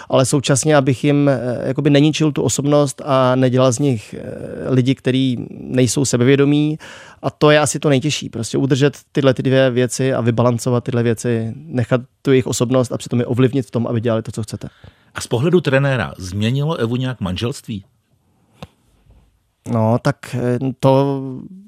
ale 0.09 0.25
současně, 0.25 0.75
abych 0.75 1.03
jim 1.03 1.29
eh, 1.29 1.67
jakoby 1.67 1.89
neničil 1.89 2.31
tu 2.31 2.41
osobnost 2.41 3.01
a 3.05 3.35
nedělal 3.35 3.71
z 3.71 3.79
nich 3.79 4.15
eh, 4.17 4.69
lidi, 4.69 4.95
kteří 4.95 5.47
nejsou 5.49 6.05
sebevědomí 6.05 6.77
a 7.21 7.29
to 7.29 7.51
je 7.51 7.59
asi 7.59 7.79
to 7.79 7.89
nejtěžší. 7.89 8.29
Prostě 8.29 8.57
udržet 8.57 8.97
tyhle 9.11 9.33
ty 9.33 9.43
dvě 9.43 9.69
věci 9.69 10.13
a 10.13 10.21
vybalancovat 10.21 10.83
tyhle 10.83 11.03
věci, 11.03 11.53
nechat 11.55 12.01
tu 12.21 12.31
jejich 12.31 12.47
osobnost 12.47 12.91
a 12.91 12.97
přitom 12.97 13.19
je 13.19 13.25
ovlivnit 13.25 13.65
v 13.65 13.71
tom, 13.71 13.87
aby 13.87 14.01
dělali 14.01 14.21
to, 14.21 14.31
co 14.31 14.43
chcete. 14.43 14.67
A 15.15 15.21
z 15.21 15.27
pohledu 15.27 15.61
trenéra, 15.61 16.13
změnilo 16.17 16.75
Evu 16.75 16.95
nějak 16.95 17.21
manželství? 17.21 17.85
No, 19.71 19.97
tak 20.01 20.35
eh, 20.35 20.59
to 20.79 21.21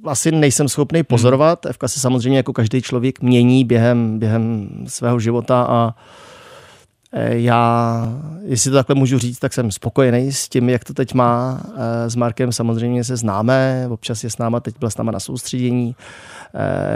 asi 0.06 0.32
nejsem 0.32 0.70
schopný 0.70 1.04
pozorovat. 1.04 1.66
Hmm. 1.66 1.70
Evka 1.70 1.88
se 1.88 2.00
samozřejmě 2.00 2.38
jako 2.38 2.54
každý 2.54 2.82
člověk 2.82 3.22
mění 3.22 3.66
během, 3.66 4.20
během 4.20 4.70
svého 4.88 5.20
života 5.20 5.64
a 5.70 5.96
eh, 5.98 6.27
já, 7.30 8.08
jestli 8.46 8.72
to 8.72 8.78
takhle 8.78 8.96
můžu 8.96 9.20
říct, 9.20 9.40
tak 9.40 9.54
jsem 9.54 9.72
spokojený 9.72 10.32
s 10.32 10.50
tím, 10.50 10.70
jak 10.70 10.84
to 10.84 10.94
teď 10.94 11.14
má. 11.14 11.62
Eh, 11.76 12.10
s 12.10 12.16
Markem 12.16 12.52
samozřejmě 12.52 13.04
se 13.04 13.18
známe, 13.18 13.88
občas 13.90 14.24
je 14.24 14.30
s 14.30 14.38
náma, 14.38 14.60
teď 14.60 14.76
byla 14.80 14.90
s 14.90 14.98
náma 14.98 15.12
na 15.12 15.20
soustředění. 15.20 15.96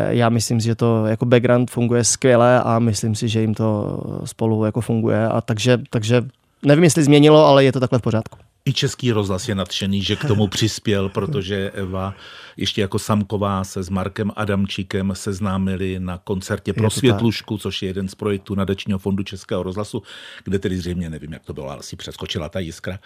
Já 0.10 0.30
myslím 0.30 0.60
že 0.60 0.76
to 0.76 1.06
jako 1.06 1.26
background 1.26 1.72
funguje 1.72 2.04
skvěle 2.04 2.62
a 2.64 2.80
myslím 2.80 3.16
si, 3.16 3.28
že 3.28 3.42
jim 3.42 3.54
to 3.54 4.00
spolu 4.26 4.66
jako 4.66 4.82
funguje. 4.82 5.28
A 5.28 5.42
takže, 5.42 5.80
takže 5.90 6.24
nevím, 6.64 6.84
jestli 6.84 7.04
změnilo, 7.04 7.46
ale 7.46 7.64
je 7.64 7.72
to 7.72 7.80
takhle 7.80 8.00
v 8.00 8.02
pořádku. 8.02 8.38
I 8.66 8.74
Český 8.74 9.12
rozhlas 9.12 9.50
je 9.50 9.56
nadšený, 9.56 10.04
že 10.04 10.16
k 10.16 10.26
tomu 10.26 10.48
přispěl, 10.48 11.10
protože 11.10 11.72
Eva 11.74 12.14
ještě 12.58 12.82
jako 12.82 13.00
Samková 13.00 13.64
se 13.64 13.84
s 13.84 13.90
Markem 13.90 14.32
Adamčíkem 14.36 15.12
seznámili 15.16 16.00
na 16.00 16.18
koncertě 16.18 16.74
pro 16.74 16.90
Světlušku, 16.90 17.58
což 17.58 17.82
je 17.82 17.90
jeden 17.90 18.08
z 18.08 18.16
projektů 18.16 18.56
nadačního 18.56 19.00
fondu 19.00 19.24
Českého 19.24 19.64
rozhlasu, 19.64 20.04
kde 20.44 20.60
tedy 20.60 20.78
zřejmě, 20.78 21.10
nevím, 21.10 21.34
jak 21.34 21.46
to 21.46 21.54
bylo, 21.54 21.70
ale 21.70 21.80
asi 21.80 21.96
přeskočila 21.96 22.50
ta 22.50 22.60
jiskra. 22.60 23.00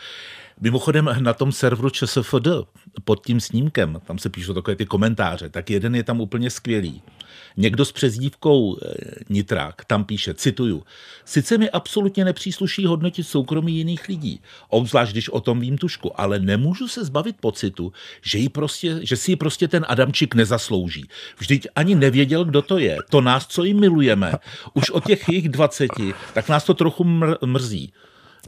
Mimochodem 0.61 1.09
na 1.19 1.33
tom 1.33 1.51
serveru 1.51 1.89
ČSFD 1.89 2.47
pod 3.03 3.25
tím 3.25 3.39
snímkem, 3.39 4.01
tam 4.05 4.17
se 4.17 4.29
píšou 4.29 4.53
takové 4.53 4.75
ty 4.75 4.85
komentáře, 4.85 5.49
tak 5.49 5.69
jeden 5.69 5.95
je 5.95 6.03
tam 6.03 6.21
úplně 6.21 6.49
skvělý. 6.49 7.01
Někdo 7.57 7.85
s 7.85 7.91
přezdívkou 7.91 8.77
eh, 8.77 8.95
Nitrák 9.29 9.85
tam 9.85 10.03
píše, 10.03 10.33
cituju, 10.33 10.83
sice 11.25 11.57
mi 11.57 11.69
absolutně 11.69 12.25
nepřísluší 12.25 12.85
hodnotit 12.85 13.23
soukromí 13.23 13.77
jiných 13.77 14.07
lidí, 14.07 14.41
obzvlášť 14.69 15.11
když 15.11 15.29
o 15.29 15.41
tom 15.41 15.59
vím 15.59 15.77
tušku, 15.77 16.21
ale 16.21 16.39
nemůžu 16.39 16.87
se 16.87 17.05
zbavit 17.05 17.35
pocitu, 17.39 17.93
že, 18.21 18.37
jí 18.37 18.49
prostě, 18.49 18.99
že 19.01 19.15
si 19.15 19.31
prostě 19.35 19.67
ten 19.67 19.85
Adamčík 19.87 20.35
nezaslouží. 20.35 21.07
Vždyť 21.37 21.67
ani 21.75 21.95
nevěděl, 21.95 22.45
kdo 22.45 22.61
to 22.61 22.77
je. 22.77 22.97
To 23.09 23.21
nás, 23.21 23.47
co 23.47 23.63
jim 23.63 23.79
milujeme, 23.79 24.33
už 24.73 24.89
od 24.89 25.05
těch 25.05 25.29
jejich 25.29 25.49
dvaceti, 25.49 26.13
tak 26.33 26.49
nás 26.49 26.63
to 26.63 26.73
trochu 26.73 27.03
mr- 27.03 27.37
mrzí. 27.45 27.93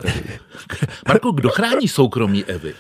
Marko, 1.08 1.32
kdo 1.32 1.50
chrání 1.50 1.88
soukromí 1.88 2.46
Evy? 2.46 2.74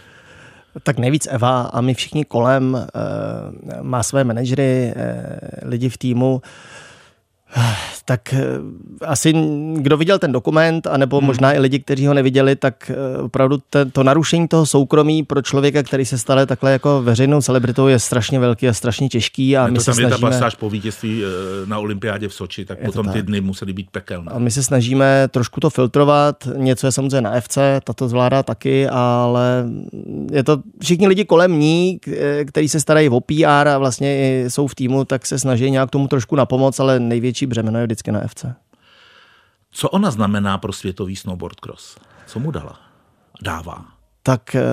Tak 0.84 0.98
nejvíc 0.98 1.28
Eva 1.32 1.62
a 1.62 1.82
my 1.82 1.94
všichni 1.94 2.26
kolem 2.26 2.76
e, 2.76 2.90
má 3.82 4.04
své 4.04 4.24
manažery, 4.24 4.94
e, 4.96 5.40
lidi 5.64 5.90
v 5.90 5.98
týmu. 5.98 6.42
Tak 8.08 8.34
eh, 8.34 8.42
asi 9.06 9.34
kdo 9.76 9.98
viděl 9.98 10.20
ten 10.20 10.32
dokument, 10.32 10.88
anebo 10.88 11.18
hmm. 11.18 11.28
možná 11.28 11.54
i 11.54 11.60
lidi, 11.60 11.80
kteří 11.80 12.08
ho 12.08 12.14
neviděli, 12.14 12.56
tak 12.56 12.92
eh, 12.92 13.22
opravdu 13.22 13.58
to 13.92 14.04
narušení 14.04 14.48
toho 14.48 14.66
soukromí 14.66 15.24
pro 15.24 15.42
člověka, 15.42 15.84
který 15.84 16.06
se 16.06 16.18
stane 16.18 16.46
takhle 16.46 16.72
jako 16.72 17.02
veřejnou 17.02 17.42
celebritou, 17.42 17.88
je 17.88 18.00
strašně 18.00 18.40
velký 18.40 18.68
a 18.68 18.74
strašně 18.74 19.10
těžký. 19.10 19.58
A 19.58 19.66
ne, 19.66 19.72
my 19.72 19.76
to 19.76 19.82
se 19.82 19.86
tam 19.86 19.96
snažíme... 19.96 20.16
je 20.16 20.20
ta 20.20 20.28
pasáž 20.28 20.56
po 20.56 20.70
vítězství 20.70 21.24
eh, 21.24 21.28
na 21.66 21.80
olympiádě 21.80 22.28
v 22.28 22.34
Soči, 22.34 22.66
tak 22.66 22.80
je 22.80 22.86
potom 22.86 23.10
ty 23.10 23.24
dny 23.24 23.42
musely 23.42 23.74
být 23.74 23.90
pekelné. 23.92 24.32
A 24.32 24.40
my 24.40 24.52
se 24.52 24.64
snažíme 24.64 25.28
trošku 25.32 25.60
to 25.60 25.70
filtrovat. 25.70 26.48
Něco 26.56 26.88
je 26.88 26.92
samozřejmě 26.92 27.22
na 27.22 27.42
FC, 27.42 27.58
tato 27.84 28.08
zvládá 28.08 28.44
taky, 28.44 28.88
ale 28.90 29.66
je 30.32 30.44
to 30.44 30.58
všichni 30.82 31.08
lidi 31.08 31.26
kolem 31.26 31.60
ní, 31.60 32.00
kteří 32.46 32.70
se 32.70 32.80
starají 32.80 33.10
o 33.10 33.20
PR 33.20 33.68
a 33.68 33.78
vlastně 33.78 34.44
jsou 34.48 34.68
v 34.68 34.76
týmu, 34.76 35.06
tak 35.06 35.26
se 35.26 35.40
snaží 35.40 35.72
nějak 35.72 35.92
tomu 35.92 36.08
trošku 36.08 36.36
napomoc, 36.36 36.80
ale 36.80 37.00
největší 37.00 37.46
břemeno 37.46 37.80
je 37.80 37.88
vždycky 37.98 38.12
na 38.12 38.28
FC. 38.28 38.46
Co 39.72 39.90
ona 39.90 40.12
znamená 40.12 40.58
pro 40.58 40.74
světový 40.74 41.16
snowboard 41.16 41.60
cross? 41.60 41.98
Co 42.26 42.40
mu 42.40 42.52
dala? 42.52 42.80
Dává? 43.42 43.86
Tak 44.24 44.56
eh, 44.56 44.64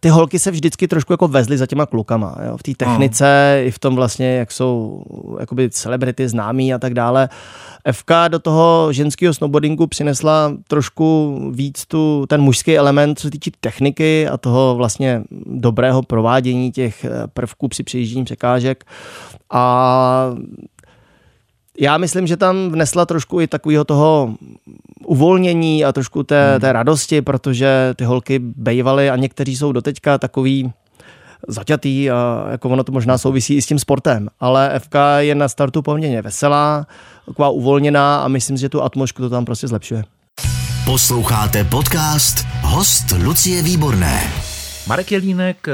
ty 0.00 0.08
holky 0.08 0.38
se 0.38 0.50
vždycky 0.50 0.88
trošku 0.88 1.12
jako 1.12 1.28
vezly 1.28 1.58
za 1.58 1.66
těma 1.66 1.86
klukama. 1.86 2.36
Jo? 2.46 2.56
V 2.56 2.62
té 2.62 2.72
technice, 2.74 3.58
uh. 3.60 3.66
i 3.66 3.70
v 3.70 3.78
tom 3.78 3.94
vlastně, 3.94 4.36
jak 4.36 4.52
jsou 4.52 5.04
jakoby 5.40 5.70
celebrity 5.70 6.28
známí 6.28 6.74
a 6.74 6.78
tak 6.78 6.94
dále. 6.94 7.28
FK 7.92 8.10
do 8.28 8.38
toho 8.38 8.92
ženského 8.92 9.34
snowboardingu 9.34 9.86
přinesla 9.86 10.52
trošku 10.68 11.38
víc 11.54 11.86
tu, 11.86 12.26
ten 12.28 12.40
mužský 12.40 12.78
element, 12.78 13.18
co 13.18 13.26
se 13.26 13.30
týče 13.30 13.50
techniky 13.60 14.28
a 14.28 14.36
toho 14.36 14.74
vlastně 14.76 15.22
dobrého 15.46 16.02
provádění 16.02 16.72
těch 16.72 17.04
eh, 17.04 17.10
prvků 17.34 17.68
při 17.68 17.82
přejíždění 17.82 18.24
překážek. 18.24 18.84
A 19.50 20.34
já 21.80 21.98
myslím, 21.98 22.26
že 22.26 22.36
tam 22.36 22.70
vnesla 22.70 23.06
trošku 23.06 23.40
i 23.40 23.46
takového 23.46 23.84
toho 23.84 24.34
uvolnění 25.06 25.84
a 25.84 25.92
trošku 25.92 26.22
té, 26.22 26.50
hmm. 26.50 26.60
té 26.60 26.72
radosti, 26.72 27.22
protože 27.22 27.94
ty 27.96 28.04
holky 28.04 28.38
bejvaly 28.38 29.10
a 29.10 29.16
někteří 29.16 29.56
jsou 29.56 29.72
doteďka 29.72 30.18
takový 30.18 30.72
zaťatý 31.48 32.10
a 32.10 32.46
jako 32.50 32.68
ono 32.68 32.84
to 32.84 32.92
možná 32.92 33.18
souvisí 33.18 33.56
i 33.56 33.62
s 33.62 33.66
tím 33.66 33.78
sportem, 33.78 34.28
ale 34.40 34.78
FK 34.78 34.94
je 35.18 35.34
na 35.34 35.48
startu 35.48 35.82
poměrně 35.82 36.22
veselá, 36.22 36.86
taková 37.26 37.48
uvolněná 37.48 38.22
a 38.22 38.28
myslím, 38.28 38.56
že 38.56 38.68
tu 38.68 38.82
atmosféru 38.82 39.28
to 39.28 39.30
tam 39.30 39.44
prostě 39.44 39.68
zlepšuje. 39.68 40.04
Posloucháte 40.84 41.64
podcast 41.64 42.46
Host 42.62 43.12
Lucie 43.24 43.62
Výborné. 43.62 44.20
Marek 44.86 45.12
Jelínek 45.12 45.66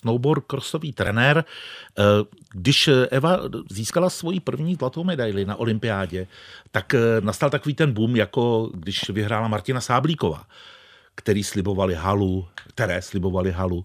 snowboard 0.00 0.44
crossový 0.46 0.92
trenér. 0.92 1.44
Eh, 1.44 2.02
když 2.52 2.88
Eva 3.10 3.40
získala 3.70 4.10
svoji 4.10 4.40
první 4.40 4.74
zlatou 4.74 5.04
medaili 5.04 5.44
na 5.44 5.56
olympiádě, 5.56 6.26
tak 6.70 6.94
eh, 6.94 7.20
nastal 7.20 7.50
takový 7.50 7.74
ten 7.74 7.92
boom, 7.92 8.16
jako 8.16 8.70
když 8.74 9.10
vyhrála 9.10 9.48
Martina 9.48 9.80
Sáblíková, 9.80 10.44
který 11.14 11.44
slibovali 11.44 11.94
halu, 11.94 12.48
které 12.74 13.02
slibovali 13.02 13.50
halu. 13.50 13.84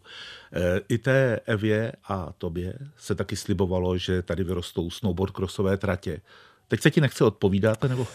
Eh, 0.54 0.82
I 0.90 0.98
té 0.98 1.40
Evě 1.46 1.92
a 2.08 2.32
tobě 2.38 2.74
se 2.98 3.16
taky 3.16 3.36
slibovalo, 3.36 3.98
že 3.98 4.22
tady 4.22 4.44
vyrostou 4.44 4.90
snowboard 4.90 5.34
crossové 5.34 5.78
tratě. 5.78 6.22
Teď 6.68 6.82
se 6.82 6.92
ti 6.92 7.02
nechce 7.02 7.24
odpovídat, 7.24 7.84
nebo? 7.84 8.08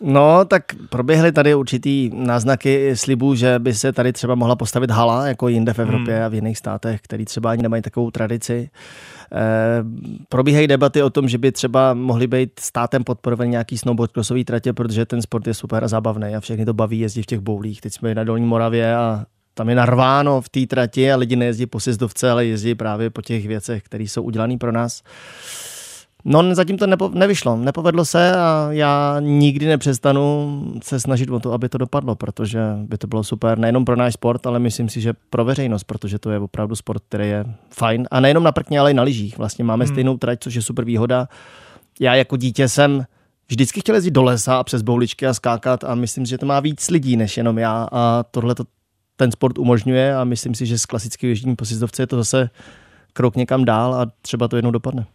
No, 0.00 0.44
tak 0.44 0.62
proběhly 0.88 1.32
tady 1.32 1.54
určitý 1.54 2.10
náznaky 2.14 2.96
slibů, 2.96 3.34
že 3.34 3.58
by 3.58 3.74
se 3.74 3.92
tady 3.92 4.12
třeba 4.12 4.34
mohla 4.34 4.56
postavit 4.56 4.90
hala, 4.90 5.26
jako 5.26 5.48
jinde 5.48 5.72
v 5.72 5.78
Evropě 5.78 6.16
hmm. 6.16 6.24
a 6.24 6.28
v 6.28 6.34
jiných 6.34 6.58
státech, 6.58 7.00
který 7.00 7.24
třeba 7.24 7.50
ani 7.50 7.62
nemají 7.62 7.82
takovou 7.82 8.10
tradici. 8.10 8.70
E, 9.32 9.84
probíhají 10.28 10.66
debaty 10.66 11.02
o 11.02 11.10
tom, 11.10 11.28
že 11.28 11.38
by 11.38 11.52
třeba 11.52 11.94
mohly 11.94 12.26
být 12.26 12.60
státem 12.60 13.04
podporovaný 13.04 13.50
nějaký 13.50 13.78
snowboard 13.78 14.12
crossový 14.12 14.44
tratě, 14.44 14.72
protože 14.72 15.06
ten 15.06 15.22
sport 15.22 15.46
je 15.46 15.54
super 15.54 15.84
a 15.84 15.88
zábavný 15.88 16.36
a 16.36 16.40
všechny 16.40 16.64
to 16.64 16.74
baví 16.74 17.00
jezdit 17.00 17.22
v 17.22 17.26
těch 17.26 17.40
boulích. 17.40 17.80
Teď 17.80 17.92
jsme 17.92 18.14
na 18.14 18.24
Dolní 18.24 18.46
Moravě 18.46 18.96
a 18.96 19.24
tam 19.54 19.68
je 19.68 19.74
narváno 19.74 20.40
v 20.40 20.48
té 20.48 20.66
trati 20.66 21.12
a 21.12 21.16
lidi 21.16 21.36
nejezdí 21.36 21.66
po 21.66 21.80
sjezdovce, 21.80 22.30
ale 22.30 22.46
jezdí 22.46 22.74
právě 22.74 23.10
po 23.10 23.22
těch 23.22 23.48
věcech, 23.48 23.82
které 23.82 24.04
jsou 24.04 24.22
udělané 24.22 24.58
pro 24.58 24.72
nás. 24.72 25.02
No, 26.24 26.54
zatím 26.54 26.78
to 26.78 26.86
nepo, 26.86 27.10
nevyšlo, 27.14 27.56
nepovedlo 27.56 28.04
se 28.04 28.36
a 28.36 28.68
já 28.70 29.16
nikdy 29.20 29.66
nepřestanu 29.66 30.62
se 30.82 31.00
snažit 31.00 31.30
o 31.30 31.40
to, 31.40 31.52
aby 31.52 31.68
to 31.68 31.78
dopadlo, 31.78 32.14
protože 32.14 32.60
by 32.80 32.98
to 32.98 33.06
bylo 33.06 33.24
super 33.24 33.58
nejenom 33.58 33.84
pro 33.84 33.96
náš 33.96 34.14
sport, 34.14 34.46
ale 34.46 34.58
myslím 34.58 34.88
si, 34.88 35.00
že 35.00 35.12
pro 35.30 35.44
veřejnost, 35.44 35.84
protože 35.84 36.18
to 36.18 36.30
je 36.30 36.38
opravdu 36.38 36.76
sport, 36.76 37.02
který 37.08 37.28
je 37.28 37.44
fajn. 37.70 38.06
A 38.10 38.20
nejenom 38.20 38.42
na 38.44 38.52
prkně, 38.52 38.80
ale 38.80 38.90
i 38.90 38.94
na 38.94 39.02
lyžích. 39.02 39.38
Vlastně 39.38 39.64
máme 39.64 39.84
hmm. 39.84 39.94
stejnou 39.94 40.16
trať, 40.16 40.38
což 40.42 40.54
je 40.54 40.62
super 40.62 40.84
výhoda. 40.84 41.28
Já 42.00 42.14
jako 42.14 42.36
dítě 42.36 42.68
jsem 42.68 43.04
vždycky 43.48 43.80
chtěl 43.80 43.94
jezdit 43.94 44.10
do 44.10 44.22
lesa 44.22 44.56
a 44.56 44.64
přes 44.64 44.82
bouličky 44.82 45.26
a 45.26 45.34
skákat 45.34 45.84
a 45.84 45.94
myslím, 45.94 46.26
že 46.26 46.38
to 46.38 46.46
má 46.46 46.60
víc 46.60 46.90
lidí 46.90 47.16
než 47.16 47.36
jenom 47.36 47.58
já 47.58 47.88
a 47.92 48.24
tohle 48.30 48.54
to 48.54 48.64
ten 49.16 49.32
sport 49.32 49.58
umožňuje 49.58 50.16
a 50.16 50.24
myslím 50.24 50.54
si, 50.54 50.66
že 50.66 50.78
z 50.78 50.86
klasického 50.86 51.28
ježdění 51.28 51.56
po 51.56 51.64
sjezdovce 51.64 52.02
je 52.02 52.06
to 52.06 52.16
zase 52.16 52.50
krok 53.12 53.36
někam 53.36 53.64
dál 53.64 53.94
a 53.94 54.06
třeba 54.22 54.48
to 54.48 54.56
jednou 54.56 54.70
dopadne. 54.70 55.06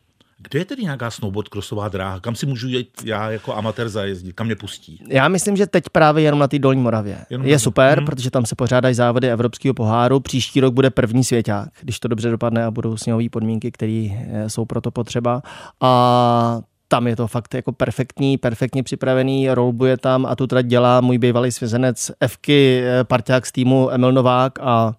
Kde 0.49 0.59
je 0.59 0.65
tedy 0.65 0.83
nějaká 0.83 1.11
snowboard 1.11 1.49
crossová 1.49 1.89
dráha? 1.89 2.19
Kam 2.19 2.35
si 2.35 2.45
můžu 2.45 2.67
jít 2.67 2.89
já 3.03 3.31
jako 3.31 3.55
amatér 3.55 3.89
zajezdit? 3.89 4.35
Kam 4.35 4.45
mě 4.47 4.55
pustí? 4.55 5.03
Já 5.07 5.27
myslím, 5.27 5.55
že 5.55 5.67
teď 5.67 5.83
právě 5.91 6.23
jenom 6.23 6.39
na 6.39 6.47
té 6.47 6.59
Dolní 6.59 6.81
Moravě. 6.81 7.17
Jenom 7.29 7.47
je 7.47 7.59
super, 7.59 7.97
hmm. 7.97 8.05
protože 8.05 8.31
tam 8.31 8.45
se 8.45 8.55
pořádají 8.55 8.95
závody 8.95 9.31
Evropského 9.31 9.73
poháru. 9.73 10.19
Příští 10.19 10.59
rok 10.59 10.73
bude 10.73 10.89
první 10.89 11.23
svěťák, 11.23 11.69
když 11.81 11.99
to 11.99 12.07
dobře 12.07 12.29
dopadne 12.29 12.65
a 12.65 12.71
budou 12.71 12.97
sněhové 12.97 13.29
podmínky, 13.29 13.71
které 13.71 14.07
eh, 14.11 14.49
jsou 14.49 14.65
pro 14.65 14.81
to 14.81 14.91
potřeba. 14.91 15.41
A 15.81 16.61
tam 16.87 17.07
je 17.07 17.15
to 17.15 17.27
fakt 17.27 17.53
jako 17.53 17.71
perfektní, 17.71 18.37
perfektně 18.37 18.83
připravený, 18.83 19.49
rolbuje 19.49 19.97
tam 19.97 20.25
a 20.25 20.35
tu 20.35 20.47
trať 20.47 20.65
dělá 20.65 21.01
můj 21.01 21.17
bývalý 21.17 21.51
svězenec 21.51 22.11
Evky, 22.19 22.83
eh, 22.83 23.03
parťák 23.03 23.45
z 23.45 23.51
týmu 23.51 23.91
Emil 23.91 24.11
Novák 24.11 24.59
a 24.61 24.93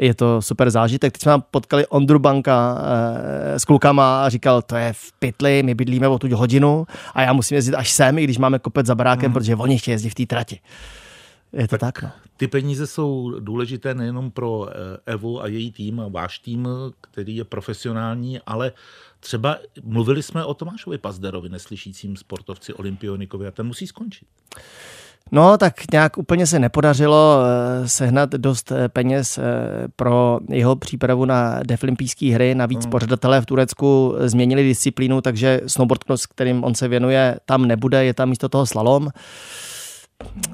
je 0.00 0.14
to 0.14 0.42
super 0.42 0.70
zážitek. 0.70 1.12
Teď 1.12 1.22
jsme 1.22 1.32
potkali 1.50 1.86
Ondru 1.86 2.18
Banka 2.18 2.82
e, 3.54 3.58
s 3.58 3.64
klukama 3.64 4.24
a 4.24 4.28
říkal, 4.28 4.62
to 4.62 4.76
je 4.76 4.92
v 4.92 5.12
pytli, 5.18 5.62
my 5.62 5.74
bydlíme 5.74 6.08
o 6.08 6.18
tu 6.18 6.36
hodinu 6.36 6.86
a 7.14 7.22
já 7.22 7.32
musím 7.32 7.54
jezdit 7.54 7.74
až 7.74 7.90
sem, 7.90 8.18
i 8.18 8.24
když 8.24 8.38
máme 8.38 8.58
kopec 8.58 8.86
za 8.86 8.94
barákem, 8.94 9.26
hmm. 9.26 9.32
protože 9.32 9.56
oni 9.56 9.78
chtějí 9.78 9.92
jezdit 9.92 10.10
v 10.10 10.14
té 10.14 10.26
trati. 10.26 10.60
Je 11.52 11.68
to 11.68 11.78
tak, 11.78 11.94
tak 11.94 12.02
no. 12.02 12.10
Ty 12.36 12.48
peníze 12.48 12.86
jsou 12.86 13.40
důležité 13.40 13.94
nejenom 13.94 14.30
pro 14.30 14.68
eh, 14.68 15.12
Evu 15.12 15.42
a 15.42 15.46
její 15.46 15.72
tým 15.72 16.00
a 16.00 16.08
váš 16.08 16.38
tým, 16.38 16.68
který 17.00 17.36
je 17.36 17.44
profesionální, 17.44 18.40
ale 18.46 18.72
třeba 19.20 19.58
mluvili 19.82 20.22
jsme 20.22 20.44
o 20.44 20.54
Tomášovi 20.54 20.98
Pazderovi, 20.98 21.48
neslyšícím 21.48 22.16
sportovci 22.16 22.74
Olympionikovi 22.74 23.46
a 23.46 23.50
ten 23.50 23.66
musí 23.66 23.86
skončit. 23.86 24.26
No, 25.32 25.58
tak 25.58 25.74
nějak 25.92 26.18
úplně 26.18 26.46
se 26.46 26.58
nepodařilo 26.58 27.42
eh, 27.42 27.88
sehnat 27.88 28.30
dost 28.30 28.72
eh, 28.72 28.88
peněz 28.88 29.38
eh, 29.38 29.42
pro 29.96 30.40
jeho 30.48 30.76
přípravu 30.76 31.24
na 31.24 31.60
deflimpijské 31.66 32.34
hry. 32.34 32.54
Navíc 32.54 32.86
mm. 32.86 32.90
pořadatelé 32.90 33.40
v 33.40 33.46
Turecku 33.46 34.14
změnili 34.18 34.62
disciplínu, 34.62 35.20
takže 35.20 35.60
snowboard 35.66 36.04
cross, 36.04 36.26
kterým 36.26 36.64
on 36.64 36.74
se 36.74 36.88
věnuje, 36.88 37.36
tam 37.46 37.66
nebude, 37.66 38.04
je 38.04 38.14
tam 38.14 38.28
místo 38.28 38.48
toho 38.48 38.66
slalom. 38.66 39.08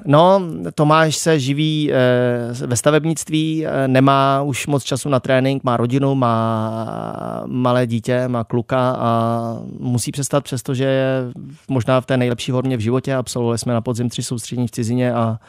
No, 0.05 0.41
Tomáš 0.75 1.15
se 1.15 1.39
živí 1.39 1.91
eh, 1.91 2.67
ve 2.67 2.75
stavebnictví, 2.75 3.65
eh, 3.65 3.87
nemá 3.87 4.41
už 4.41 4.67
moc 4.67 4.83
času 4.83 5.09
na 5.09 5.19
trénink, 5.19 5.63
má 5.63 5.77
rodinu, 5.77 6.15
má 6.15 7.43
malé 7.45 7.87
dítě, 7.87 8.27
má 8.27 8.43
kluka 8.43 8.95
a 8.99 9.59
musí 9.79 10.11
přestat, 10.11 10.43
přestože 10.43 10.83
je 10.83 11.31
možná 11.67 12.01
v 12.01 12.05
té 12.05 12.17
nejlepší 12.17 12.51
formě 12.51 12.77
v 12.77 12.79
životě. 12.79 13.15
Absolvovali 13.15 13.57
jsme 13.57 13.73
na 13.73 13.81
podzim 13.81 14.09
tři 14.09 14.23
soustřední 14.23 14.67
v 14.67 14.71
cizině 14.71 15.13
a 15.13 15.39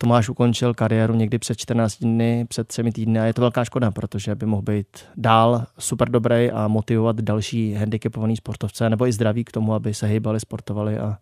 Tomáš 0.00 0.28
ukončil 0.28 0.74
kariéru 0.74 1.14
někdy 1.14 1.38
před 1.38 1.58
14 1.58 1.96
dny, 1.96 2.46
před 2.48 2.68
třemi 2.68 2.92
týdny 2.92 3.20
a 3.20 3.24
je 3.24 3.34
to 3.34 3.40
velká 3.40 3.64
škoda, 3.64 3.90
protože 3.90 4.34
by 4.34 4.46
mohl 4.46 4.62
být 4.62 4.86
dál 5.16 5.64
super 5.78 6.10
dobrý 6.10 6.50
a 6.50 6.68
motivovat 6.68 7.20
další 7.20 7.74
handicapovaný 7.74 8.36
sportovce 8.36 8.90
nebo 8.90 9.06
i 9.06 9.12
zdraví 9.12 9.44
k 9.44 9.52
tomu, 9.52 9.74
aby 9.74 9.94
se 9.94 10.06
hýbali, 10.06 10.40
sportovali 10.40 10.98
a 10.98 11.18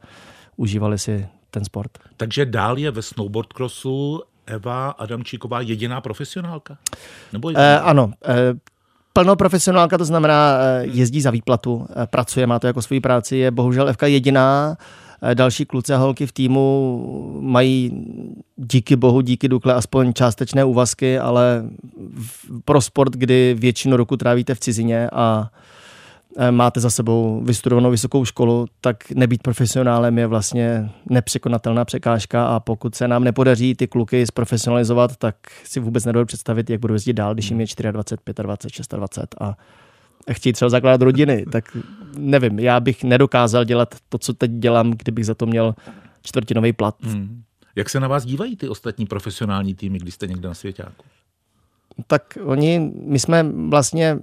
užívali 0.57 0.99
si 0.99 1.27
ten 1.51 1.65
sport. 1.65 1.91
Takže 2.17 2.47
dál 2.47 2.79
je 2.79 2.91
ve 2.91 3.03
snowboard 3.03 3.53
crossu 3.53 4.23
Eva 4.47 4.91
Adamčíková 4.91 5.61
jediná 5.61 6.01
profesionálka? 6.01 6.79
Nebo 7.33 7.51
jediná? 7.51 7.65
Eh, 7.65 7.81
ano, 7.81 8.13
eh, 8.25 8.55
plnoprofesionálka, 9.13 9.99
to 9.99 10.05
znamená 10.05 10.59
eh, 10.59 10.87
jezdí 10.87 11.21
za 11.21 11.31
výplatu, 11.31 11.87
pracuje, 12.11 12.47
má 12.47 12.59
to 12.59 12.67
jako 12.67 12.83
svoji 12.83 13.01
práci, 13.01 13.37
je 13.37 13.51
bohužel 13.51 13.89
Evka 13.89 14.07
jediná, 14.07 14.77
další 15.35 15.65
kluci 15.65 15.93
a 15.93 15.97
holky 15.97 16.27
v 16.27 16.33
týmu 16.33 17.39
mají 17.41 18.05
díky 18.57 18.97
bohu, 18.97 19.21
díky 19.21 19.49
Dukle 19.49 19.75
aspoň 19.75 20.13
částečné 20.13 20.65
úvazky, 20.65 21.19
ale 21.19 21.65
pro 22.65 22.81
sport, 22.81 23.13
kdy 23.13 23.57
většinu 23.59 23.97
roku 23.97 24.17
trávíte 24.17 24.55
v 24.55 24.61
cizině 24.61 25.09
a 25.13 25.51
máte 26.51 26.81
za 26.81 26.91
sebou 26.91 27.43
vystudovanou 27.45 27.91
vysokou 27.91 28.25
školu, 28.25 28.67
tak 28.81 29.11
nebýt 29.11 29.43
profesionálem 29.43 30.19
je 30.19 30.27
vlastně 30.27 30.91
nepřekonatelná 31.11 31.85
překážka 31.85 32.47
a 32.47 32.61
pokud 32.61 32.95
se 32.95 33.09
nám 33.09 33.25
nepodaří 33.25 33.75
ty 33.75 33.87
kluky 33.87 34.27
zprofesionalizovat, 34.27 35.17
tak 35.17 35.37
si 35.65 35.81
vůbec 35.81 36.05
nedovedu 36.05 36.27
představit, 36.27 36.71
jak 36.71 36.81
budu 36.81 36.95
jezdit 36.95 37.13
dál, 37.13 37.35
když 37.35 37.51
jim 37.51 37.61
je 37.61 37.67
24, 37.93 37.93
25, 37.93 38.43
26 38.43 38.95
a 39.41 39.57
chtějí 40.33 40.53
třeba 40.53 40.69
zakládat 40.69 41.03
rodiny, 41.03 41.45
tak 41.53 41.77
nevím, 42.19 42.59
já 42.59 42.81
bych 42.81 43.05
nedokázal 43.05 43.65
dělat 43.65 43.95
to, 44.09 44.19
co 44.19 44.33
teď 44.33 44.51
dělám, 44.51 44.91
kdybych 44.91 45.27
za 45.27 45.35
to 45.35 45.47
měl 45.47 45.75
čtvrtinový 46.23 46.73
plat. 46.73 46.95
Hmm. 47.03 47.43
Jak 47.77 47.91
se 47.91 48.01
na 48.01 48.09
vás 48.09 48.25
dívají 48.25 48.57
ty 48.57 48.69
ostatní 48.69 49.07
profesionální 49.07 49.75
týmy, 49.75 49.99
když 49.99 50.15
jste 50.15 50.27
někde 50.27 50.49
na 50.49 50.55
svěťáku? 50.55 51.05
Tak 52.07 52.39
oni, 52.45 52.93
my 53.07 53.19
jsme 53.19 53.43
vlastně 53.69 54.19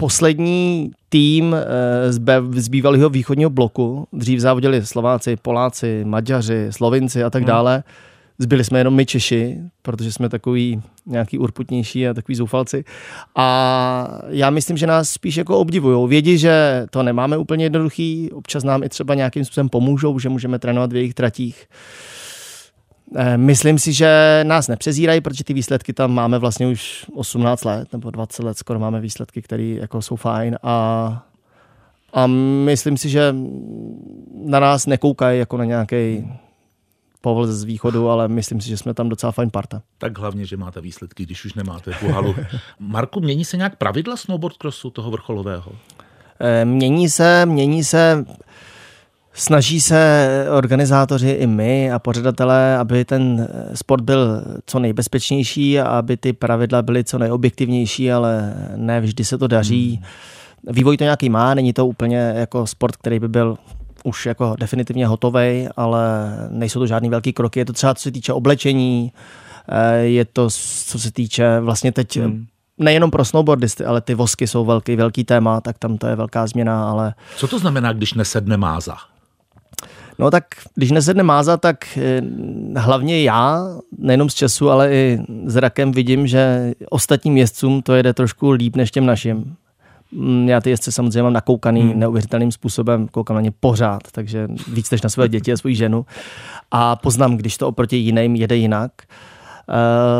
poslední 0.00 0.90
tým 1.08 1.54
eh, 1.54 2.12
z, 2.12 2.20
z 2.54 2.68
bývalého 2.68 3.10
východního 3.10 3.50
bloku. 3.50 4.08
Dřív 4.12 4.40
závodili 4.40 4.86
Slováci, 4.86 5.36
Poláci, 5.36 6.04
Maďaři, 6.04 6.66
Slovinci 6.70 7.24
a 7.24 7.30
tak 7.30 7.42
hmm. 7.42 7.48
dále. 7.48 7.82
Zbyli 8.38 8.64
jsme 8.64 8.80
jenom 8.80 8.94
my 8.94 9.06
Češi, 9.06 9.58
protože 9.82 10.12
jsme 10.12 10.28
takový 10.28 10.82
nějaký 11.06 11.38
urputnější 11.38 12.08
a 12.08 12.14
takový 12.14 12.36
zoufalci. 12.36 12.84
A 13.36 14.18
já 14.28 14.50
myslím, 14.50 14.76
že 14.76 14.86
nás 14.86 15.10
spíš 15.10 15.36
jako 15.36 15.58
obdivují. 15.58 16.08
Vědí, 16.08 16.38
že 16.38 16.86
to 16.90 17.02
nemáme 17.02 17.36
úplně 17.36 17.64
jednoduchý, 17.64 18.30
občas 18.32 18.64
nám 18.64 18.82
i 18.82 18.88
třeba 18.88 19.14
nějakým 19.14 19.44
způsobem 19.44 19.68
pomůžou, 19.68 20.18
že 20.18 20.28
můžeme 20.28 20.58
trénovat 20.58 20.92
v 20.92 20.96
jejich 20.96 21.14
tratích. 21.14 21.66
Eh, 23.16 23.36
myslím 23.36 23.78
si, 23.78 23.92
že 23.92 24.40
nás 24.46 24.68
nepřezírají, 24.68 25.20
protože 25.20 25.44
ty 25.44 25.54
výsledky 25.54 25.92
tam 25.92 26.14
máme 26.14 26.38
vlastně 26.38 26.68
už 26.68 27.06
18 27.14 27.64
let 27.64 27.92
nebo 27.92 28.10
20 28.10 28.42
let, 28.42 28.58
skoro 28.58 28.78
máme 28.78 29.00
výsledky, 29.00 29.42
které 29.42 29.62
jako 29.62 30.02
jsou 30.02 30.16
fajn 30.16 30.58
a, 30.62 31.26
a 32.12 32.26
myslím 32.64 32.96
si, 32.96 33.08
že 33.08 33.34
na 34.44 34.60
nás 34.60 34.86
nekoukají 34.86 35.38
jako 35.38 35.56
na 35.56 35.64
nějaký 35.64 36.28
povol 37.20 37.46
z 37.46 37.64
východu, 37.64 38.10
ale 38.10 38.28
myslím 38.28 38.60
si, 38.60 38.68
že 38.68 38.76
jsme 38.76 38.94
tam 38.94 39.08
docela 39.08 39.32
fajn 39.32 39.50
parta. 39.50 39.82
Tak 39.98 40.18
hlavně, 40.18 40.46
že 40.46 40.56
máte 40.56 40.80
výsledky, 40.80 41.22
když 41.22 41.44
už 41.44 41.54
nemáte 41.54 41.90
tu 42.00 42.08
halu. 42.08 42.34
Marku, 42.78 43.20
mění 43.20 43.44
se 43.44 43.56
nějak 43.56 43.76
pravidla 43.76 44.16
snowboard 44.16 44.56
crossu 44.56 44.90
toho 44.90 45.10
vrcholového? 45.10 45.72
Eh, 46.40 46.64
mění 46.64 47.08
se, 47.08 47.46
mění 47.46 47.84
se. 47.84 48.24
Snaží 49.38 49.80
se 49.80 50.46
organizátoři 50.50 51.30
i 51.30 51.46
my 51.46 51.92
a 51.92 51.98
pořadatelé, 51.98 52.78
aby 52.78 53.04
ten 53.04 53.48
sport 53.74 54.04
byl 54.04 54.42
co 54.66 54.78
nejbezpečnější 54.78 55.80
a 55.80 55.86
aby 55.86 56.16
ty 56.16 56.32
pravidla 56.32 56.82
byly 56.82 57.04
co 57.04 57.18
nejobjektivnější, 57.18 58.12
ale 58.12 58.54
ne 58.76 59.00
vždy 59.00 59.24
se 59.24 59.38
to 59.38 59.46
daří. 59.46 59.94
Hmm. 59.94 60.74
Vývoj 60.74 60.96
to 60.96 61.04
nějaký 61.04 61.28
má, 61.28 61.54
není 61.54 61.72
to 61.72 61.86
úplně 61.86 62.32
jako 62.36 62.66
sport, 62.66 62.96
který 62.96 63.18
by 63.18 63.28
byl 63.28 63.58
už 64.04 64.26
jako 64.26 64.56
definitivně 64.58 65.06
hotový, 65.06 65.68
ale 65.76 66.32
nejsou 66.50 66.78
to 66.78 66.86
žádný 66.86 67.08
velký 67.08 67.32
kroky. 67.32 67.60
Je 67.60 67.64
to 67.64 67.72
třeba 67.72 67.94
co 67.94 68.02
se 68.02 68.10
týče 68.10 68.32
oblečení, 68.32 69.12
eh, 69.68 69.96
je 69.96 70.24
to 70.24 70.48
co 70.86 70.98
se 70.98 71.12
týče 71.12 71.60
vlastně 71.60 71.92
teď 71.92 72.16
hmm 72.16 72.46
nejenom 72.78 73.10
pro 73.10 73.24
snowboardisty, 73.24 73.84
ale 73.84 74.00
ty 74.00 74.14
vosky 74.14 74.46
jsou 74.46 74.64
velký, 74.64 74.96
velký 74.96 75.24
téma, 75.24 75.60
tak 75.60 75.78
tam 75.78 75.98
to 75.98 76.06
je 76.06 76.16
velká 76.16 76.46
změna, 76.46 76.90
ale... 76.90 77.14
Co 77.36 77.48
to 77.48 77.58
znamená, 77.58 77.92
když 77.92 78.14
nesedne 78.14 78.56
máza? 78.56 78.96
No 80.18 80.30
tak 80.30 80.44
když 80.74 80.90
nesedne 80.90 81.22
máza, 81.22 81.56
tak 81.56 81.98
eh, 81.98 82.22
hlavně 82.76 83.22
já, 83.22 83.66
nejenom 83.98 84.30
z 84.30 84.34
času, 84.34 84.70
ale 84.70 84.92
i 84.92 85.20
zrakem 85.44 85.92
vidím, 85.92 86.26
že 86.26 86.72
ostatním 86.90 87.36
jezdcům 87.36 87.82
to 87.82 87.94
jede 87.94 88.14
trošku 88.14 88.50
líp 88.50 88.76
než 88.76 88.90
těm 88.90 89.06
našim. 89.06 89.56
Mm, 90.12 90.48
já 90.48 90.60
ty 90.60 90.70
jezdce 90.70 90.92
samozřejmě 90.92 91.22
mám 91.22 91.32
nakoukaný 91.32 91.80
hmm. 91.80 91.98
neuvěřitelným 91.98 92.52
způsobem, 92.52 93.08
koukám 93.08 93.34
na 93.34 93.40
ně 93.40 93.50
pořád, 93.60 94.02
takže 94.12 94.48
víc 94.72 94.90
než 94.90 95.02
na 95.02 95.10
své 95.10 95.28
děti 95.28 95.52
a 95.52 95.56
svou 95.56 95.70
ženu. 95.70 96.06
A 96.70 96.96
poznám, 96.96 97.36
když 97.36 97.56
to 97.56 97.68
oproti 97.68 97.96
jiným 97.96 98.36
jede 98.36 98.56
jinak. 98.56 98.92
Eh, 99.02 99.06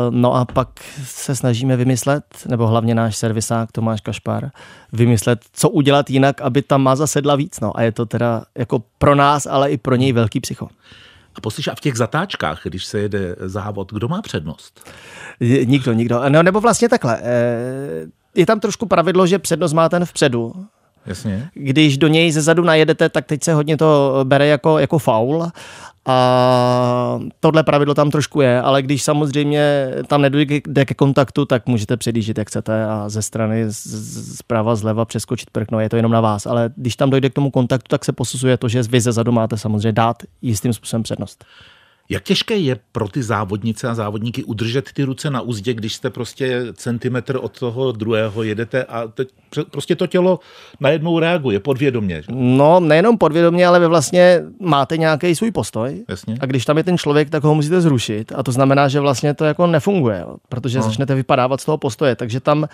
no 0.09 0.35
a 0.35 0.45
pak 0.45 0.69
se 1.03 1.35
snažíme 1.35 1.75
vymyslet, 1.75 2.23
nebo 2.47 2.67
hlavně 2.67 2.95
náš 2.95 3.17
servisák 3.17 3.71
Tomáš 3.71 4.01
Kašpar, 4.01 4.49
vymyslet, 4.93 5.39
co 5.53 5.69
udělat 5.69 6.09
jinak, 6.09 6.41
aby 6.41 6.61
ta 6.61 6.77
maza 6.77 7.07
sedla 7.07 7.35
víc. 7.35 7.59
No 7.59 7.77
a 7.77 7.81
je 7.81 7.91
to 7.91 8.05
teda 8.05 8.43
jako 8.57 8.83
pro 8.97 9.15
nás, 9.15 9.45
ale 9.45 9.71
i 9.71 9.77
pro 9.77 9.95
něj 9.95 10.13
velký 10.13 10.39
psycho. 10.39 10.67
A 11.35 11.41
poslyš, 11.41 11.67
a 11.67 11.75
v 11.75 11.79
těch 11.79 11.95
zatáčkách, 11.95 12.61
když 12.63 12.85
se 12.85 12.99
jede 12.99 13.35
závod, 13.39 13.93
kdo 13.93 14.07
má 14.07 14.21
přednost? 14.21 14.89
Nikdo, 15.39 15.93
nikdo. 15.93 16.21
No 16.29 16.43
nebo 16.43 16.61
vlastně 16.61 16.89
takhle. 16.89 17.19
Eh, 17.21 18.05
je 18.35 18.45
tam 18.45 18.59
trošku 18.59 18.85
pravidlo, 18.85 19.27
že 19.27 19.39
přednost 19.39 19.73
má 19.73 19.89
ten 19.89 20.05
vpředu, 20.05 20.53
Jasně. 21.09 21.49
Když 21.53 21.97
do 21.97 22.07
něj 22.07 22.31
ze 22.31 22.41
zadu 22.41 22.63
najedete, 22.63 23.09
tak 23.09 23.25
teď 23.25 23.43
se 23.43 23.53
hodně 23.53 23.77
to 23.77 24.19
bere 24.23 24.47
jako, 24.47 24.79
jako 24.79 24.99
faul. 24.99 25.47
A 26.05 27.19
tohle 27.39 27.63
pravidlo 27.63 27.93
tam 27.93 28.11
trošku 28.11 28.41
je, 28.41 28.61
ale 28.61 28.81
když 28.81 29.03
samozřejmě 29.03 29.91
tam 30.07 30.21
nedojde 30.21 30.85
ke 30.85 30.93
kontaktu, 30.93 31.45
tak 31.45 31.67
můžete 31.67 31.97
předjíždět, 31.97 32.37
jak 32.37 32.47
chcete 32.47 32.85
a 32.85 33.09
ze 33.09 33.21
strany 33.21 33.65
zprava, 34.35 34.75
zleva 34.75 35.05
přeskočit 35.05 35.49
prkno, 35.49 35.79
je 35.79 35.89
to 35.89 35.95
jenom 35.95 36.11
na 36.11 36.21
vás. 36.21 36.45
Ale 36.45 36.69
když 36.75 36.95
tam 36.95 37.09
dojde 37.09 37.29
k 37.29 37.33
tomu 37.33 37.51
kontaktu, 37.51 37.87
tak 37.89 38.05
se 38.05 38.11
posuzuje 38.11 38.57
to, 38.57 38.67
že 38.67 38.83
vy 38.83 39.01
ze 39.01 39.11
zadu 39.11 39.31
máte 39.31 39.57
samozřejmě 39.57 39.91
dát 39.91 40.17
jistým 40.41 40.73
způsobem 40.73 41.03
přednost. 41.03 41.45
Jak 42.11 42.23
těžké 42.23 42.57
je 42.57 42.79
pro 42.91 43.07
ty 43.07 43.23
závodnice 43.23 43.87
a 43.87 43.95
závodníky 43.95 44.43
udržet 44.43 44.91
ty 44.93 45.03
ruce 45.03 45.29
na 45.29 45.41
úzdě, 45.41 45.73
když 45.73 45.95
jste 45.95 46.09
prostě 46.09 46.65
centimetr 46.73 47.39
od 47.41 47.59
toho 47.59 47.91
druhého 47.91 48.43
jedete 48.43 48.83
a 48.83 49.07
teď 49.07 49.29
prostě 49.71 49.95
to 49.95 50.07
tělo 50.07 50.39
najednou 50.79 51.19
reaguje 51.19 51.59
podvědomě? 51.59 52.21
Že? 52.21 52.27
No, 52.35 52.79
nejenom 52.79 53.17
podvědomě, 53.17 53.67
ale 53.67 53.79
vy 53.79 53.87
vlastně 53.87 54.41
máte 54.59 54.97
nějaký 54.97 55.35
svůj 55.35 55.51
postoj. 55.51 56.05
Jasně. 56.09 56.37
A 56.39 56.45
když 56.45 56.65
tam 56.65 56.77
je 56.77 56.83
ten 56.83 56.97
člověk, 56.97 57.29
tak 57.29 57.43
ho 57.43 57.55
musíte 57.55 57.81
zrušit. 57.81 58.31
A 58.35 58.43
to 58.43 58.51
znamená, 58.51 58.87
že 58.87 58.99
vlastně 58.99 59.33
to 59.33 59.45
jako 59.45 59.67
nefunguje, 59.67 60.25
protože 60.49 60.77
no. 60.77 60.83
začnete 60.83 61.15
vypadávat 61.15 61.61
z 61.61 61.65
toho 61.65 61.77
postoje. 61.77 62.15
Takže 62.15 62.39
tam 62.39 62.67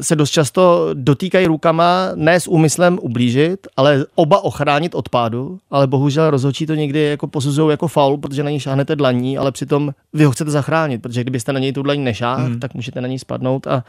se 0.00 0.16
dost 0.16 0.30
často 0.30 0.90
dotýkají 0.94 1.46
rukama 1.46 2.10
ne 2.14 2.40
s 2.40 2.48
úmyslem 2.48 2.98
ublížit, 3.02 3.66
ale 3.76 4.04
oba 4.14 4.44
ochránit 4.44 4.94
od 4.94 5.08
pádu, 5.08 5.58
ale 5.70 5.86
bohužel 5.86 6.30
rozhodčí 6.30 6.66
to 6.66 6.74
někdy 6.74 7.02
jako 7.02 7.26
posuzují 7.26 7.70
jako 7.70 7.88
faul, 7.88 8.18
protože 8.18 8.42
na 8.42 8.50
ní 8.50 8.60
šáhnete 8.60 8.96
dlaní, 8.96 9.38
ale 9.38 9.52
přitom 9.52 9.94
vy 10.12 10.24
ho 10.24 10.30
chcete 10.30 10.50
zachránit, 10.50 11.02
protože 11.02 11.20
kdybyste 11.20 11.52
na 11.52 11.58
něj 11.58 11.72
tu 11.72 11.82
dlaní 11.82 12.04
nešáhl, 12.04 12.44
hmm. 12.44 12.60
tak 12.60 12.74
můžete 12.74 13.00
na 13.00 13.08
ní 13.08 13.18
spadnout 13.18 13.66
a 13.66 13.84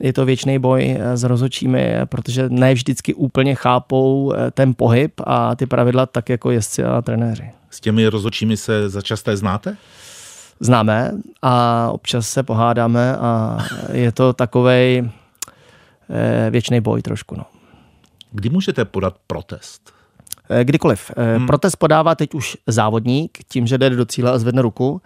je 0.00 0.12
to 0.12 0.24
věčný 0.24 0.58
boj 0.58 0.98
s 1.14 1.22
rozhodčími, 1.22 1.94
protože 2.04 2.48
ne 2.48 2.74
vždycky 2.74 3.14
úplně 3.14 3.54
chápou 3.54 4.32
eh, 4.32 4.50
ten 4.50 4.74
pohyb 4.76 5.12
a 5.24 5.54
ty 5.54 5.66
pravidla 5.66 6.06
tak 6.06 6.28
jako 6.28 6.50
jezdci 6.50 6.84
a 6.84 7.02
trenéři. 7.02 7.50
S 7.70 7.80
těmi 7.80 8.08
rozhodčími 8.08 8.56
se 8.56 8.88
začasté 8.88 9.36
znáte? 9.36 9.76
Známe 10.60 11.12
a 11.42 11.88
občas 11.92 12.28
se 12.28 12.42
pohádáme 12.42 13.16
a 13.16 13.58
je 13.92 14.12
to 14.12 14.32
takovej 14.32 15.10
eh, 16.10 16.50
věčný 16.50 16.80
boj 16.80 17.02
trošku. 17.02 17.36
No. 17.38 17.44
Kdy 18.32 18.48
můžete 18.48 18.84
podat 18.84 19.14
protest? 19.26 19.92
Eh, 20.50 20.64
kdykoliv. 20.64 21.10
Eh, 21.16 21.36
hmm. 21.36 21.46
Protest 21.46 21.76
podává 21.76 22.14
teď 22.14 22.34
už 22.34 22.56
závodník, 22.66 23.38
tím, 23.48 23.66
že 23.66 23.78
jde 23.78 23.90
do 23.90 24.04
cíle 24.06 24.30
a 24.30 24.38
zvedne 24.38 24.62
ruku. 24.62 25.02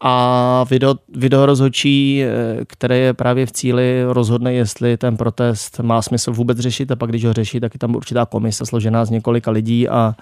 A 0.00 0.64
video, 0.70 0.94
video 1.14 1.46
rozhodčí, 1.46 2.24
které 2.66 2.98
je 2.98 3.14
právě 3.14 3.46
v 3.46 3.52
cíli, 3.52 4.04
rozhodne, 4.08 4.54
jestli 4.54 4.96
ten 4.96 5.16
protest 5.16 5.80
má 5.80 6.02
smysl 6.02 6.32
vůbec 6.32 6.58
řešit 6.58 6.90
a 6.90 6.96
pak, 6.96 7.10
když 7.10 7.24
ho 7.24 7.32
řeší, 7.32 7.60
tak 7.60 7.74
je 7.74 7.78
tam 7.78 7.96
určitá 7.96 8.26
komise 8.26 8.66
složená 8.66 9.04
z 9.04 9.10
několika 9.10 9.50
lidí 9.50 9.88
a 9.88 10.14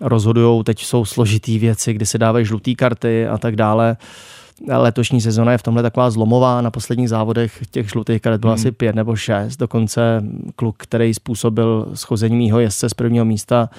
rozhodují, 0.00 0.64
teď 0.64 0.84
jsou 0.84 1.04
složitý 1.04 1.58
věci, 1.58 1.92
kdy 1.92 2.06
se 2.06 2.18
dávají 2.18 2.44
žluté 2.44 2.74
karty 2.74 3.26
a 3.26 3.38
tak 3.38 3.56
dále. 3.56 3.96
Letošní 4.68 5.20
sezona 5.20 5.52
je 5.52 5.58
v 5.58 5.62
tomhle 5.62 5.82
taková 5.82 6.10
zlomová. 6.10 6.60
Na 6.60 6.70
posledních 6.70 7.08
závodech 7.08 7.60
těch 7.70 7.88
žlutých 7.88 8.22
karet 8.22 8.40
bylo 8.40 8.52
hmm. 8.52 8.60
asi 8.60 8.72
pět 8.72 8.94
nebo 8.94 9.16
šest. 9.16 9.56
Dokonce 9.56 10.22
kluk, 10.56 10.76
který 10.78 11.14
způsobil 11.14 11.88
schození 11.94 12.36
mýho 12.36 12.60
jezdce 12.60 12.88
z 12.88 12.94
prvního 12.94 13.24
místa, 13.24 13.70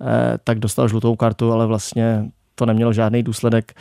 eh, 0.00 0.38
tak 0.44 0.58
dostal 0.58 0.88
žlutou 0.88 1.16
kartu, 1.16 1.52
ale 1.52 1.66
vlastně 1.66 2.24
to 2.54 2.66
nemělo 2.66 2.92
žádný 2.92 3.22
důsledek. 3.22 3.74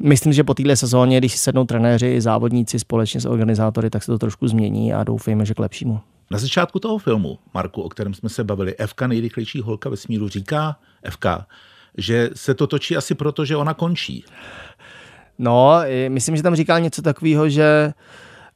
Myslím, 0.00 0.32
že 0.32 0.44
po 0.44 0.54
téhle 0.54 0.76
sezóně, 0.76 1.18
když 1.18 1.36
sednou 1.36 1.64
trenéři 1.64 2.06
i 2.06 2.20
závodníci 2.20 2.78
společně 2.78 3.20
s 3.20 3.26
organizátory, 3.26 3.90
tak 3.90 4.02
se 4.02 4.12
to 4.12 4.18
trošku 4.18 4.48
změní 4.48 4.94
a 4.94 5.04
doufejme, 5.04 5.44
že 5.44 5.54
k 5.54 5.58
lepšímu. 5.58 6.00
Na 6.30 6.38
začátku 6.38 6.78
toho 6.78 6.98
filmu, 6.98 7.38
Marku, 7.54 7.82
o 7.82 7.88
kterém 7.88 8.14
jsme 8.14 8.28
se 8.28 8.44
bavili, 8.44 8.76
Evka, 8.76 9.06
nejrychlejší 9.06 9.60
holka 9.60 9.88
ve 9.88 9.96
smíru, 9.96 10.28
říká 10.28 10.76
FK, 11.10 11.26
že 11.96 12.30
se 12.34 12.54
to 12.54 12.66
točí 12.66 12.96
asi 12.96 13.14
proto, 13.14 13.44
že 13.44 13.56
ona 13.56 13.74
končí. 13.74 14.24
No, 15.38 15.80
myslím, 16.08 16.36
že 16.36 16.42
tam 16.42 16.56
říkal 16.56 16.80
něco 16.80 17.02
takového, 17.02 17.48
že 17.48 17.92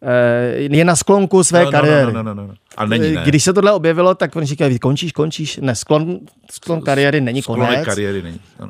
eh, 0.02 0.56
je 0.56 0.84
na 0.84 0.96
sklonku 0.96 1.44
své 1.44 1.64
no, 1.64 1.70
kariéry. 1.70 2.12
No, 2.12 2.22
no, 2.22 2.34
no, 2.34 2.42
no, 2.42 2.46
no. 2.46 2.54
A 2.76 2.86
není, 2.86 3.12
ne. 3.12 3.22
Když 3.24 3.44
se 3.44 3.52
tohle 3.52 3.72
objevilo, 3.72 4.14
tak 4.14 4.36
on 4.36 4.44
říká, 4.44 4.64
končíš, 4.80 5.12
končíš. 5.12 5.56
Ne, 5.56 5.74
sklon, 5.74 6.18
sklon 6.50 6.82
kariéry 6.82 7.20
není 7.20 7.42
konec. 7.42 7.84
Kariéry 7.84 8.22
není. 8.22 8.40
No. 8.60 8.68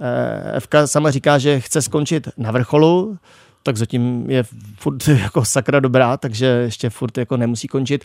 FK 0.59 0.75
sama 0.85 1.11
říká, 1.11 1.39
že 1.39 1.61
chce 1.61 1.83
skončit 1.83 2.29
na 2.37 2.51
vrcholu, 2.51 3.19
tak 3.63 3.77
zatím 3.77 4.31
je 4.31 4.43
furt 4.79 5.09
jako 5.23 5.45
sakra 5.45 5.81
dobrá, 5.81 6.17
takže 6.17 6.47
ještě 6.47 6.91
furt 6.91 7.19
jako 7.19 7.37
nemusí 7.37 7.69
končit. 7.69 8.05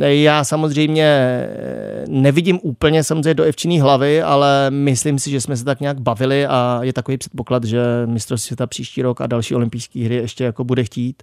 Já 0.00 0.44
samozřejmě 0.44 1.04
eh, 1.04 2.04
nevidím 2.08 2.58
úplně 2.62 3.04
samozřejmě 3.04 3.34
do 3.34 3.44
Evčiný 3.44 3.80
hlavy, 3.80 4.22
ale 4.22 4.70
myslím 4.70 5.18
si, 5.18 5.30
že 5.30 5.40
jsme 5.40 5.56
se 5.56 5.64
tak 5.64 5.80
nějak 5.80 6.00
bavili 6.00 6.46
a 6.46 6.78
je 6.82 6.92
takový 6.92 7.18
předpoklad, 7.18 7.64
že 7.64 7.82
mistrovství 8.06 8.46
světa 8.46 8.66
příští 8.66 9.02
rok 9.02 9.20
a 9.20 9.26
další 9.26 9.54
olympijské 9.54 10.04
hry 10.04 10.14
ještě 10.14 10.44
jako 10.44 10.64
bude 10.64 10.84
chtít. 10.84 11.22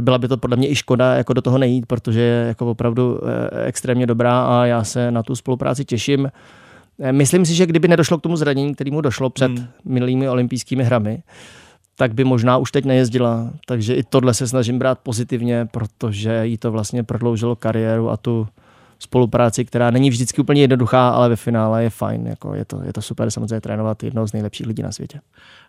Byla 0.00 0.18
by 0.18 0.28
to 0.28 0.36
podle 0.36 0.56
mě 0.56 0.70
i 0.70 0.74
škoda 0.74 1.14
jako 1.14 1.32
do 1.32 1.42
toho 1.42 1.58
nejít, 1.58 1.86
protože 1.86 2.20
je 2.20 2.44
jako 2.48 2.70
opravdu 2.70 3.20
eh, 3.22 3.64
extrémně 3.66 4.06
dobrá 4.06 4.42
a 4.42 4.64
já 4.64 4.84
se 4.84 5.10
na 5.10 5.22
tu 5.22 5.36
spolupráci 5.36 5.84
těším. 5.84 6.30
Eh, 7.00 7.12
myslím 7.12 7.46
si, 7.46 7.54
že 7.54 7.66
kdyby 7.66 7.88
nedošlo 7.88 8.18
k 8.18 8.22
tomu 8.22 8.36
zranění, 8.36 8.74
kterému 8.74 9.00
došlo 9.00 9.30
před 9.30 9.50
hmm. 9.50 9.66
minulými 9.84 10.28
olympijskými 10.28 10.84
hrami, 10.84 11.22
tak 12.00 12.14
by 12.14 12.24
možná 12.24 12.56
už 12.56 12.72
teď 12.72 12.84
nejezdila. 12.84 13.50
Takže 13.66 13.94
i 13.94 14.02
tohle 14.02 14.34
se 14.34 14.48
snažím 14.48 14.78
brát 14.78 14.98
pozitivně, 14.98 15.68
protože 15.70 16.46
jí 16.46 16.58
to 16.58 16.72
vlastně 16.72 17.02
prodloužilo 17.02 17.56
kariéru 17.56 18.10
a 18.10 18.16
tu 18.16 18.48
spolupráci, 18.98 19.64
která 19.64 19.90
není 19.90 20.10
vždycky 20.10 20.40
úplně 20.40 20.60
jednoduchá, 20.60 21.08
ale 21.08 21.28
ve 21.28 21.36
finále 21.36 21.82
je 21.82 21.90
fajn. 21.90 22.26
Jako 22.26 22.54
je, 22.54 22.64
to, 22.64 22.82
je 22.84 22.92
to 22.92 23.02
super 23.02 23.30
samozřejmě 23.30 23.60
trénovat 23.60 24.02
jednoho 24.02 24.28
z 24.28 24.32
nejlepších 24.32 24.66
lidí 24.66 24.82
na 24.82 24.92
světě. 24.92 25.20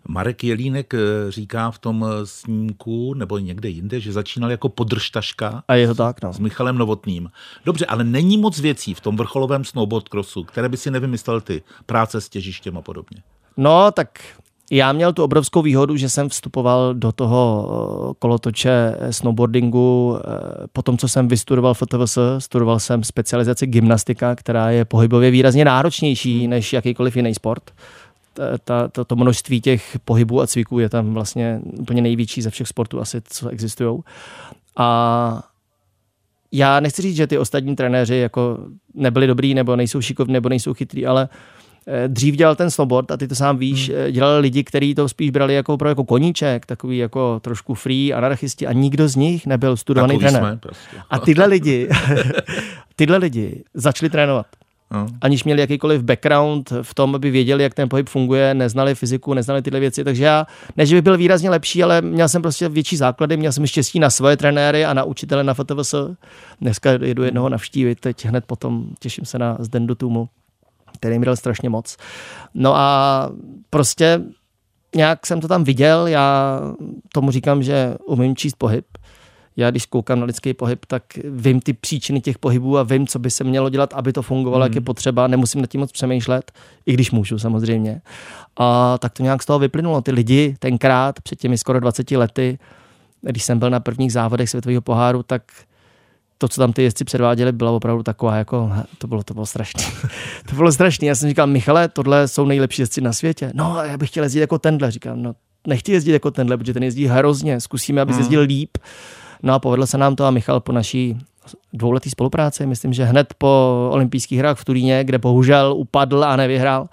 Marek 0.08 0.44
Jelínek 0.44 0.94
eh, 0.94 0.98
říká 1.30 1.72
v 1.72 1.80
tom 1.80 2.06
eh, 2.08 2.26
snímku 2.26 3.14
nebo 3.14 3.38
někde 3.38 3.70
jinde, 3.70 4.00
že 4.00 4.12
začínal 4.12 4.52
jako 4.52 4.70
podržtaška. 4.70 5.64
A 5.68 5.76
je 5.76 5.88
to 5.88 5.96
tak, 5.96 6.24
no. 6.24 6.34
S 6.34 6.40
Michalem 6.40 6.78
Novotným. 6.78 7.30
Dobře, 7.66 7.86
ale 7.86 8.04
není 8.04 8.38
moc 8.38 8.60
věcí 8.60 8.94
v 8.94 9.02
tom 9.02 9.18
vrcholovém 9.18 9.66
snowboard 9.66 10.08
crossu, 10.08 10.44
které 10.44 10.70
by 10.70 10.78
si 10.78 10.92
nevymyslel 10.92 11.42
ty. 11.42 11.64
Práce 11.86 12.22
s 12.22 12.30
těžištěm 12.30 12.78
a 12.78 12.82
podobně. 12.82 13.18
No, 13.58 13.92
tak 13.92 14.20
já 14.72 14.94
měl 14.94 15.14
tu 15.14 15.24
obrovskou 15.24 15.62
výhodu, 15.62 15.98
že 15.98 16.10
jsem 16.10 16.30
vstupoval 16.30 16.94
do 16.94 17.12
toho 17.12 17.70
eh, 18.12 18.14
kolotoče 18.20 18.96
eh, 19.00 19.14
snowboardingu 19.14 20.18
eh, 20.18 20.22
po 20.74 20.82
tom, 20.82 20.98
co 20.98 21.08
jsem 21.08 21.28
vystudoval 21.28 21.74
FTVS, 21.74 22.18
studoval 22.40 22.80
jsem 22.80 23.04
specializaci 23.04 23.68
gymnastika, 23.68 24.36
která 24.36 24.70
je 24.70 24.86
pohybově 24.86 25.32
výrazně 25.32 25.66
náročnější 25.66 26.48
než 26.48 26.74
jakýkoliv 26.74 27.16
jiný 27.16 27.36
sport. 27.36 27.72
Ta, 28.64 28.88
ta, 28.88 29.04
to 29.04 29.16
množství 29.16 29.62
těch 29.62 29.98
pohybů 30.06 30.42
a 30.42 30.48
cviků 30.48 30.80
je 30.80 30.90
tam 30.90 31.14
vlastně 31.14 31.62
úplně 31.80 32.02
největší 32.02 32.42
ze 32.42 32.50
všech 32.50 32.68
sportů 32.68 33.02
asi, 33.02 33.22
co 33.30 33.50
existují. 33.50 34.00
A 34.78 35.44
já 36.52 36.80
nechci 36.80 37.02
říct, 37.02 37.16
že 37.16 37.28
ty 37.28 37.38
ostatní 37.38 37.76
trenéři 37.76 38.16
jako 38.16 38.58
nebyli 38.94 39.28
dobrý, 39.28 39.54
nebo 39.54 39.76
nejsou 39.76 40.02
šikovní, 40.02 40.34
nebo 40.34 40.50
nejsou 40.50 40.74
chytrý, 40.74 41.06
ale 41.06 41.24
uh, 41.24 41.61
dřív 42.08 42.36
dělal 42.36 42.56
ten 42.56 42.72
snowboard 42.72 43.12
a 43.12 43.18
ty 43.18 43.28
to 43.28 43.36
sám 43.36 43.58
víš, 43.58 43.90
hmm. 43.90 43.98
Eh, 44.00 44.12
dělali 44.12 44.40
lidi, 44.40 44.64
kteří 44.64 44.96
to 44.96 45.10
spíš 45.10 45.30
brali 45.30 45.54
jako, 45.54 45.78
pro 45.78 45.90
jako 45.90 46.04
koníček, 46.04 46.66
takový 46.66 46.98
jako 46.98 47.40
trošku 47.40 47.74
free, 47.74 48.14
anarchisti 48.14 48.68
a 48.68 48.74
nikdo 48.74 49.08
z 49.08 49.16
nich 49.16 49.48
nebyl 49.48 49.78
studovaný 49.78 50.14
Takový 50.14 50.32
trenér. 50.32 50.42
Jsme, 50.42 50.58
prostě. 50.58 50.98
A 51.10 51.20
tyhle 51.20 51.46
lidi, 51.46 51.90
tyhle 52.96 53.18
lidi 53.18 53.64
začali 53.74 54.10
trénovat. 54.10 54.46
No. 54.92 55.08
Aniž 55.22 55.44
měli 55.44 55.62
jakýkoliv 55.62 56.02
background 56.02 56.74
v 56.82 56.94
tom, 56.94 57.16
aby 57.16 57.32
věděli, 57.32 57.64
jak 57.64 57.74
ten 57.74 57.90
pohyb 57.90 58.10
funguje, 58.10 58.54
neznali 58.54 58.96
fyziku, 58.96 59.34
neznali 59.34 59.62
tyhle 59.62 59.80
věci. 59.80 60.04
Takže 60.04 60.24
já, 60.24 60.46
ne, 60.78 60.86
že 60.86 60.96
bych 60.96 61.02
byl 61.02 61.18
výrazně 61.18 61.50
lepší, 61.50 61.84
ale 61.84 62.02
měl 62.02 62.30
jsem 62.30 62.42
prostě 62.42 62.70
větší 62.70 62.98
základy, 62.98 63.38
měl 63.38 63.52
jsem 63.52 63.68
štěstí 63.68 64.00
na 64.00 64.10
svoje 64.10 64.38
trenéry 64.38 64.86
a 64.86 64.94
na 64.94 65.04
učitele 65.04 65.44
na 65.44 65.54
FTVS. 65.54 65.96
Dneska 66.62 66.92
jedu 66.92 67.24
jednoho 67.24 67.50
navštívit, 67.50 68.00
teď 68.00 68.26
hned 68.26 68.46
potom 68.46 68.86
těším 69.00 69.26
se 69.26 69.40
na 69.40 69.58
Zdendu 69.60 69.96
Tumu 69.96 70.30
který 71.02 71.20
mi 71.20 71.26
dal 71.26 71.36
strašně 71.36 71.70
moc. 71.70 71.98
No 72.54 72.76
a 72.76 73.30
prostě 73.70 74.22
nějak 74.96 75.26
jsem 75.26 75.42
to 75.42 75.48
tam 75.48 75.64
viděl, 75.64 76.08
já 76.08 76.60
tomu 77.14 77.32
říkám, 77.32 77.64
že 77.64 77.96
umím 78.06 78.36
číst 78.36 78.56
pohyb. 78.56 78.86
Já 79.58 79.72
když 79.72 79.86
koukám 79.86 80.20
na 80.20 80.26
lidský 80.26 80.54
pohyb, 80.54 80.86
tak 80.86 81.04
vím 81.24 81.60
ty 81.60 81.74
příčiny 81.74 82.22
těch 82.22 82.38
pohybů 82.38 82.78
a 82.78 82.84
vím, 82.84 83.08
co 83.08 83.20
by 83.20 83.32
se 83.32 83.44
mělo 83.44 83.70
dělat, 83.70 83.94
aby 83.94 84.14
to 84.14 84.22
fungovalo, 84.22 84.62
mm. 84.62 84.66
jak 84.66 84.76
je 84.76 84.82
mhm. 84.82 84.86
potřeba. 84.86 85.28
Nemusím 85.28 85.62
nad 85.62 85.70
tím 85.70 85.82
moc 85.82 85.92
přemýšlet, 85.92 86.52
i 86.86 86.94
když 86.94 87.12
můžu 87.12 87.40
samozřejmě. 87.40 88.02
A 88.58 88.98
tak 88.98 89.14
to 89.14 89.24
nějak 89.24 89.44
z 89.44 89.46
toho 89.46 89.60
vyplynulo. 89.60 90.02
Ty 90.02 90.12
lidi 90.12 90.56
tenkrát, 90.60 91.22
před 91.22 91.40
těmi 91.40 91.58
skoro 91.58 91.80
20 91.80 92.12
lety, 92.12 92.60
když 93.22 93.44
jsem 93.44 93.60
byl 93.60 93.70
na 93.70 93.80
prvních 93.80 94.14
závodech 94.14 94.50
světového 94.50 94.82
poháru, 94.82 95.24
tak 95.24 95.44
to, 96.42 96.48
co 96.48 96.62
tam 96.62 96.74
ty 96.74 96.84
jezdci 96.84 97.04
předváděli, 97.04 97.52
byla 97.52 97.72
opravdu 97.72 98.04
taková, 98.04 98.36
jako, 98.36 98.72
to 98.98 99.08
bylo, 99.08 99.24
to 99.24 99.34
bylo 99.34 99.46
strašné. 99.46 99.84
to 100.50 100.56
bylo 100.56 100.72
strašné. 100.72 101.08
Já 101.08 101.16
jsem 101.16 101.30
říkal, 101.30 101.48
Michale, 101.48 101.88
tohle 101.88 102.28
jsou 102.28 102.46
nejlepší 102.46 102.82
jezdci 102.82 103.02
na 103.02 103.14
světě. 103.14 103.52
No, 103.56 103.78
já 103.84 103.98
bych 103.98 104.10
chtěl 104.10 104.24
jezdit 104.24 104.40
jako 104.40 104.60
tenhle. 104.60 104.92
Říkám, 104.92 105.22
no, 105.22 105.34
nechci 105.68 105.92
jezdit 105.92 106.12
jako 106.12 106.32
tenhle, 106.32 106.58
protože 106.58 106.74
ten 106.74 106.84
jezdí 106.84 107.06
hrozně. 107.06 107.60
Zkusíme, 107.60 108.02
aby 108.02 108.12
hmm. 108.12 108.22
jezdil 108.22 108.42
líp. 108.42 108.78
No 109.44 109.54
a 109.54 109.60
povedlo 109.60 109.88
se 109.88 109.98
nám 109.98 110.16
to 110.16 110.26
a 110.26 110.32
Michal 110.32 110.60
po 110.60 110.72
naší 110.72 111.18
dvouletý 111.74 112.10
spolupráce, 112.10 112.66
myslím, 112.66 112.94
že 112.94 113.06
hned 113.06 113.34
po 113.38 113.90
olympijských 113.92 114.40
hrách 114.40 114.58
v 114.58 114.66
Turíně, 114.66 115.04
kde 115.04 115.18
bohužel 115.18 115.74
upadl 115.78 116.24
a 116.24 116.36
nevyhrál, 116.36 116.90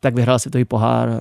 tak 0.00 0.14
vyhrál 0.14 0.38
si 0.38 0.50
to 0.50 0.58
i 0.58 0.64
pohár, 0.64 1.20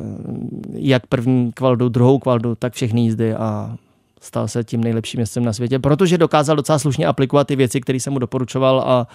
jak 0.73 1.07
první 1.07 1.51
kvaldu, 1.51 1.89
druhou 1.89 2.19
kvaldu, 2.19 2.55
tak 2.55 2.73
všechny 2.73 3.01
jízdy 3.01 3.33
a 3.33 3.75
stal 4.21 4.47
se 4.47 4.63
tím 4.63 4.83
nejlepším 4.83 5.17
městem 5.17 5.45
na 5.45 5.53
světě, 5.53 5.79
protože 5.79 6.17
dokázal 6.17 6.55
docela 6.55 6.79
slušně 6.79 7.05
aplikovat 7.05 7.47
ty 7.47 7.55
věci, 7.55 7.81
které 7.81 7.99
jsem 7.99 8.13
mu 8.13 8.19
doporučoval 8.19 8.79
a, 8.79 9.07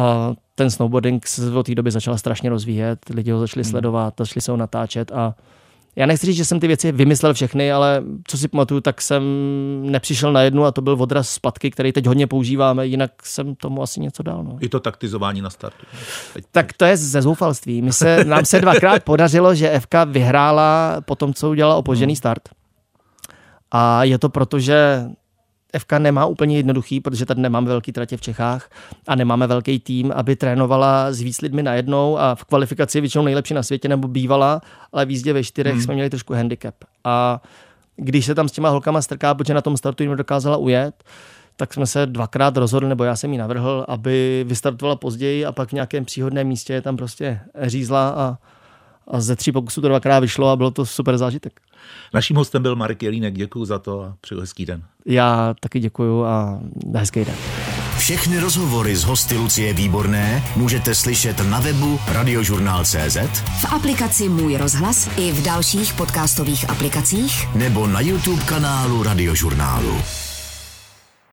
a 0.00 0.32
ten 0.54 0.70
snowboarding 0.70 1.26
se 1.26 1.50
od 1.50 1.66
té 1.66 1.74
doby 1.74 1.90
začal 1.90 2.18
strašně 2.18 2.50
rozvíjet, 2.50 2.98
lidi 3.10 3.30
ho 3.30 3.40
začali 3.40 3.64
hmm. 3.64 3.70
sledovat, 3.70 4.14
začali 4.18 4.40
se 4.40 4.50
ho 4.50 4.56
natáčet 4.56 5.12
a 5.12 5.34
já 5.96 6.06
nechci 6.06 6.26
říct, 6.26 6.36
že 6.36 6.44
jsem 6.44 6.60
ty 6.60 6.66
věci 6.66 6.92
vymyslel 6.92 7.34
všechny, 7.34 7.72
ale 7.72 8.02
co 8.26 8.38
si 8.38 8.48
pamatuju, 8.48 8.80
tak 8.80 9.02
jsem 9.02 9.22
nepřišel 9.82 10.32
na 10.32 10.42
jednu 10.42 10.64
a 10.64 10.72
to 10.72 10.80
byl 10.80 10.96
odraz 11.00 11.28
zpatky, 11.28 11.70
který 11.70 11.92
teď 11.92 12.06
hodně 12.06 12.26
používáme, 12.26 12.86
jinak 12.86 13.10
jsem 13.24 13.54
tomu 13.54 13.82
asi 13.82 14.00
něco 14.00 14.22
dal. 14.22 14.44
No. 14.44 14.56
I 14.60 14.68
to 14.68 14.80
taktizování 14.80 15.40
na 15.40 15.50
startu. 15.50 15.86
Teď, 16.34 16.44
tak 16.50 16.72
to 16.72 16.84
je 16.84 16.96
ze 16.96 17.22
zoufalství. 17.22 17.82
My 17.82 17.92
se, 17.92 18.24
nám 18.24 18.44
se 18.44 18.60
dvakrát 18.60 19.02
podařilo, 19.04 19.54
že 19.54 19.80
FK 19.80 19.94
vyhrála 20.06 21.00
po 21.00 21.14
tom, 21.14 21.34
co 21.34 21.50
udělala 21.50 21.76
opožený 21.76 22.16
start. 22.16 22.48
A 23.72 24.04
je 24.04 24.18
to 24.18 24.28
proto, 24.28 24.58
že 24.58 25.04
FK 25.78 25.92
nemá 25.98 26.26
úplně 26.26 26.56
jednoduchý, 26.56 27.00
protože 27.00 27.26
tady 27.26 27.40
nemáme 27.40 27.68
velký 27.68 27.92
tratě 27.92 28.16
v 28.16 28.20
Čechách 28.20 28.70
a 29.08 29.14
nemáme 29.14 29.46
velký 29.46 29.80
tým, 29.80 30.12
aby 30.12 30.36
trénovala 30.36 31.12
s 31.12 31.20
víc 31.20 31.40
lidmi 31.40 31.62
najednou 31.62 32.18
a 32.18 32.34
v 32.34 32.44
kvalifikaci 32.44 32.98
je 32.98 33.02
většinou 33.02 33.24
nejlepší 33.24 33.54
na 33.54 33.62
světě 33.62 33.88
nebo 33.88 34.08
bývala, 34.08 34.60
ale 34.92 35.06
v 35.06 35.10
jízdě 35.10 35.32
ve 35.32 35.44
čtyřech 35.44 35.72
hmm. 35.72 35.82
jsme 35.82 35.94
měli 35.94 36.10
trošku 36.10 36.34
handicap. 36.34 36.74
A 37.04 37.42
když 37.96 38.26
se 38.26 38.34
tam 38.34 38.48
s 38.48 38.52
těma 38.52 38.68
holkama 38.68 39.02
strká, 39.02 39.34
protože 39.34 39.54
na 39.54 39.60
tom 39.60 39.76
startu 39.76 40.02
jim 40.02 40.16
dokázala 40.16 40.56
ujet, 40.56 41.04
tak 41.56 41.74
jsme 41.74 41.86
se 41.86 42.06
dvakrát 42.06 42.56
rozhodli, 42.56 42.88
nebo 42.88 43.04
já 43.04 43.16
jsem 43.16 43.32
ji 43.32 43.38
navrhl, 43.38 43.84
aby 43.88 44.44
vystartovala 44.48 44.96
později 44.96 45.46
a 45.46 45.52
pak 45.52 45.68
v 45.68 45.72
nějakém 45.72 46.04
příhodném 46.04 46.46
místě 46.46 46.82
tam 46.82 46.96
prostě 46.96 47.40
řízla 47.62 48.08
a, 48.08 48.38
a 49.08 49.20
ze 49.20 49.36
tří 49.36 49.52
pokusů 49.52 49.80
to 49.80 49.88
dvakrát 49.88 50.20
vyšlo 50.20 50.48
a 50.48 50.56
bylo 50.56 50.70
to 50.70 50.86
super 50.86 51.18
zážitek. 51.18 51.60
Naším 52.14 52.36
hostem 52.36 52.62
byl 52.62 52.76
Marek 52.76 53.02
Jelínek, 53.02 53.34
děkuji 53.34 53.64
za 53.64 53.78
to 53.78 54.02
a 54.02 54.14
přeju 54.20 54.40
hezký 54.40 54.66
den. 54.66 54.82
Já 55.06 55.54
taky 55.60 55.80
děkuji 55.80 56.24
a 56.24 56.60
hezký 56.94 57.24
den. 57.24 57.34
Všechny 57.98 58.38
rozhovory 58.38 58.96
z 58.96 59.04
hosty 59.04 59.36
Lucie 59.36 59.72
Výborné 59.72 60.44
můžete 60.56 60.94
slyšet 60.94 61.50
na 61.50 61.60
webu 61.60 61.98
radiožurnál.cz 62.08 63.16
v 63.60 63.72
aplikaci 63.72 64.28
Můj 64.28 64.56
rozhlas 64.56 65.10
i 65.16 65.32
v 65.32 65.42
dalších 65.44 65.94
podcastových 65.94 66.70
aplikacích 66.70 67.54
nebo 67.54 67.86
na 67.86 68.00
YouTube 68.00 68.42
kanálu 68.42 69.02
Radiožurnálu. 69.02 70.21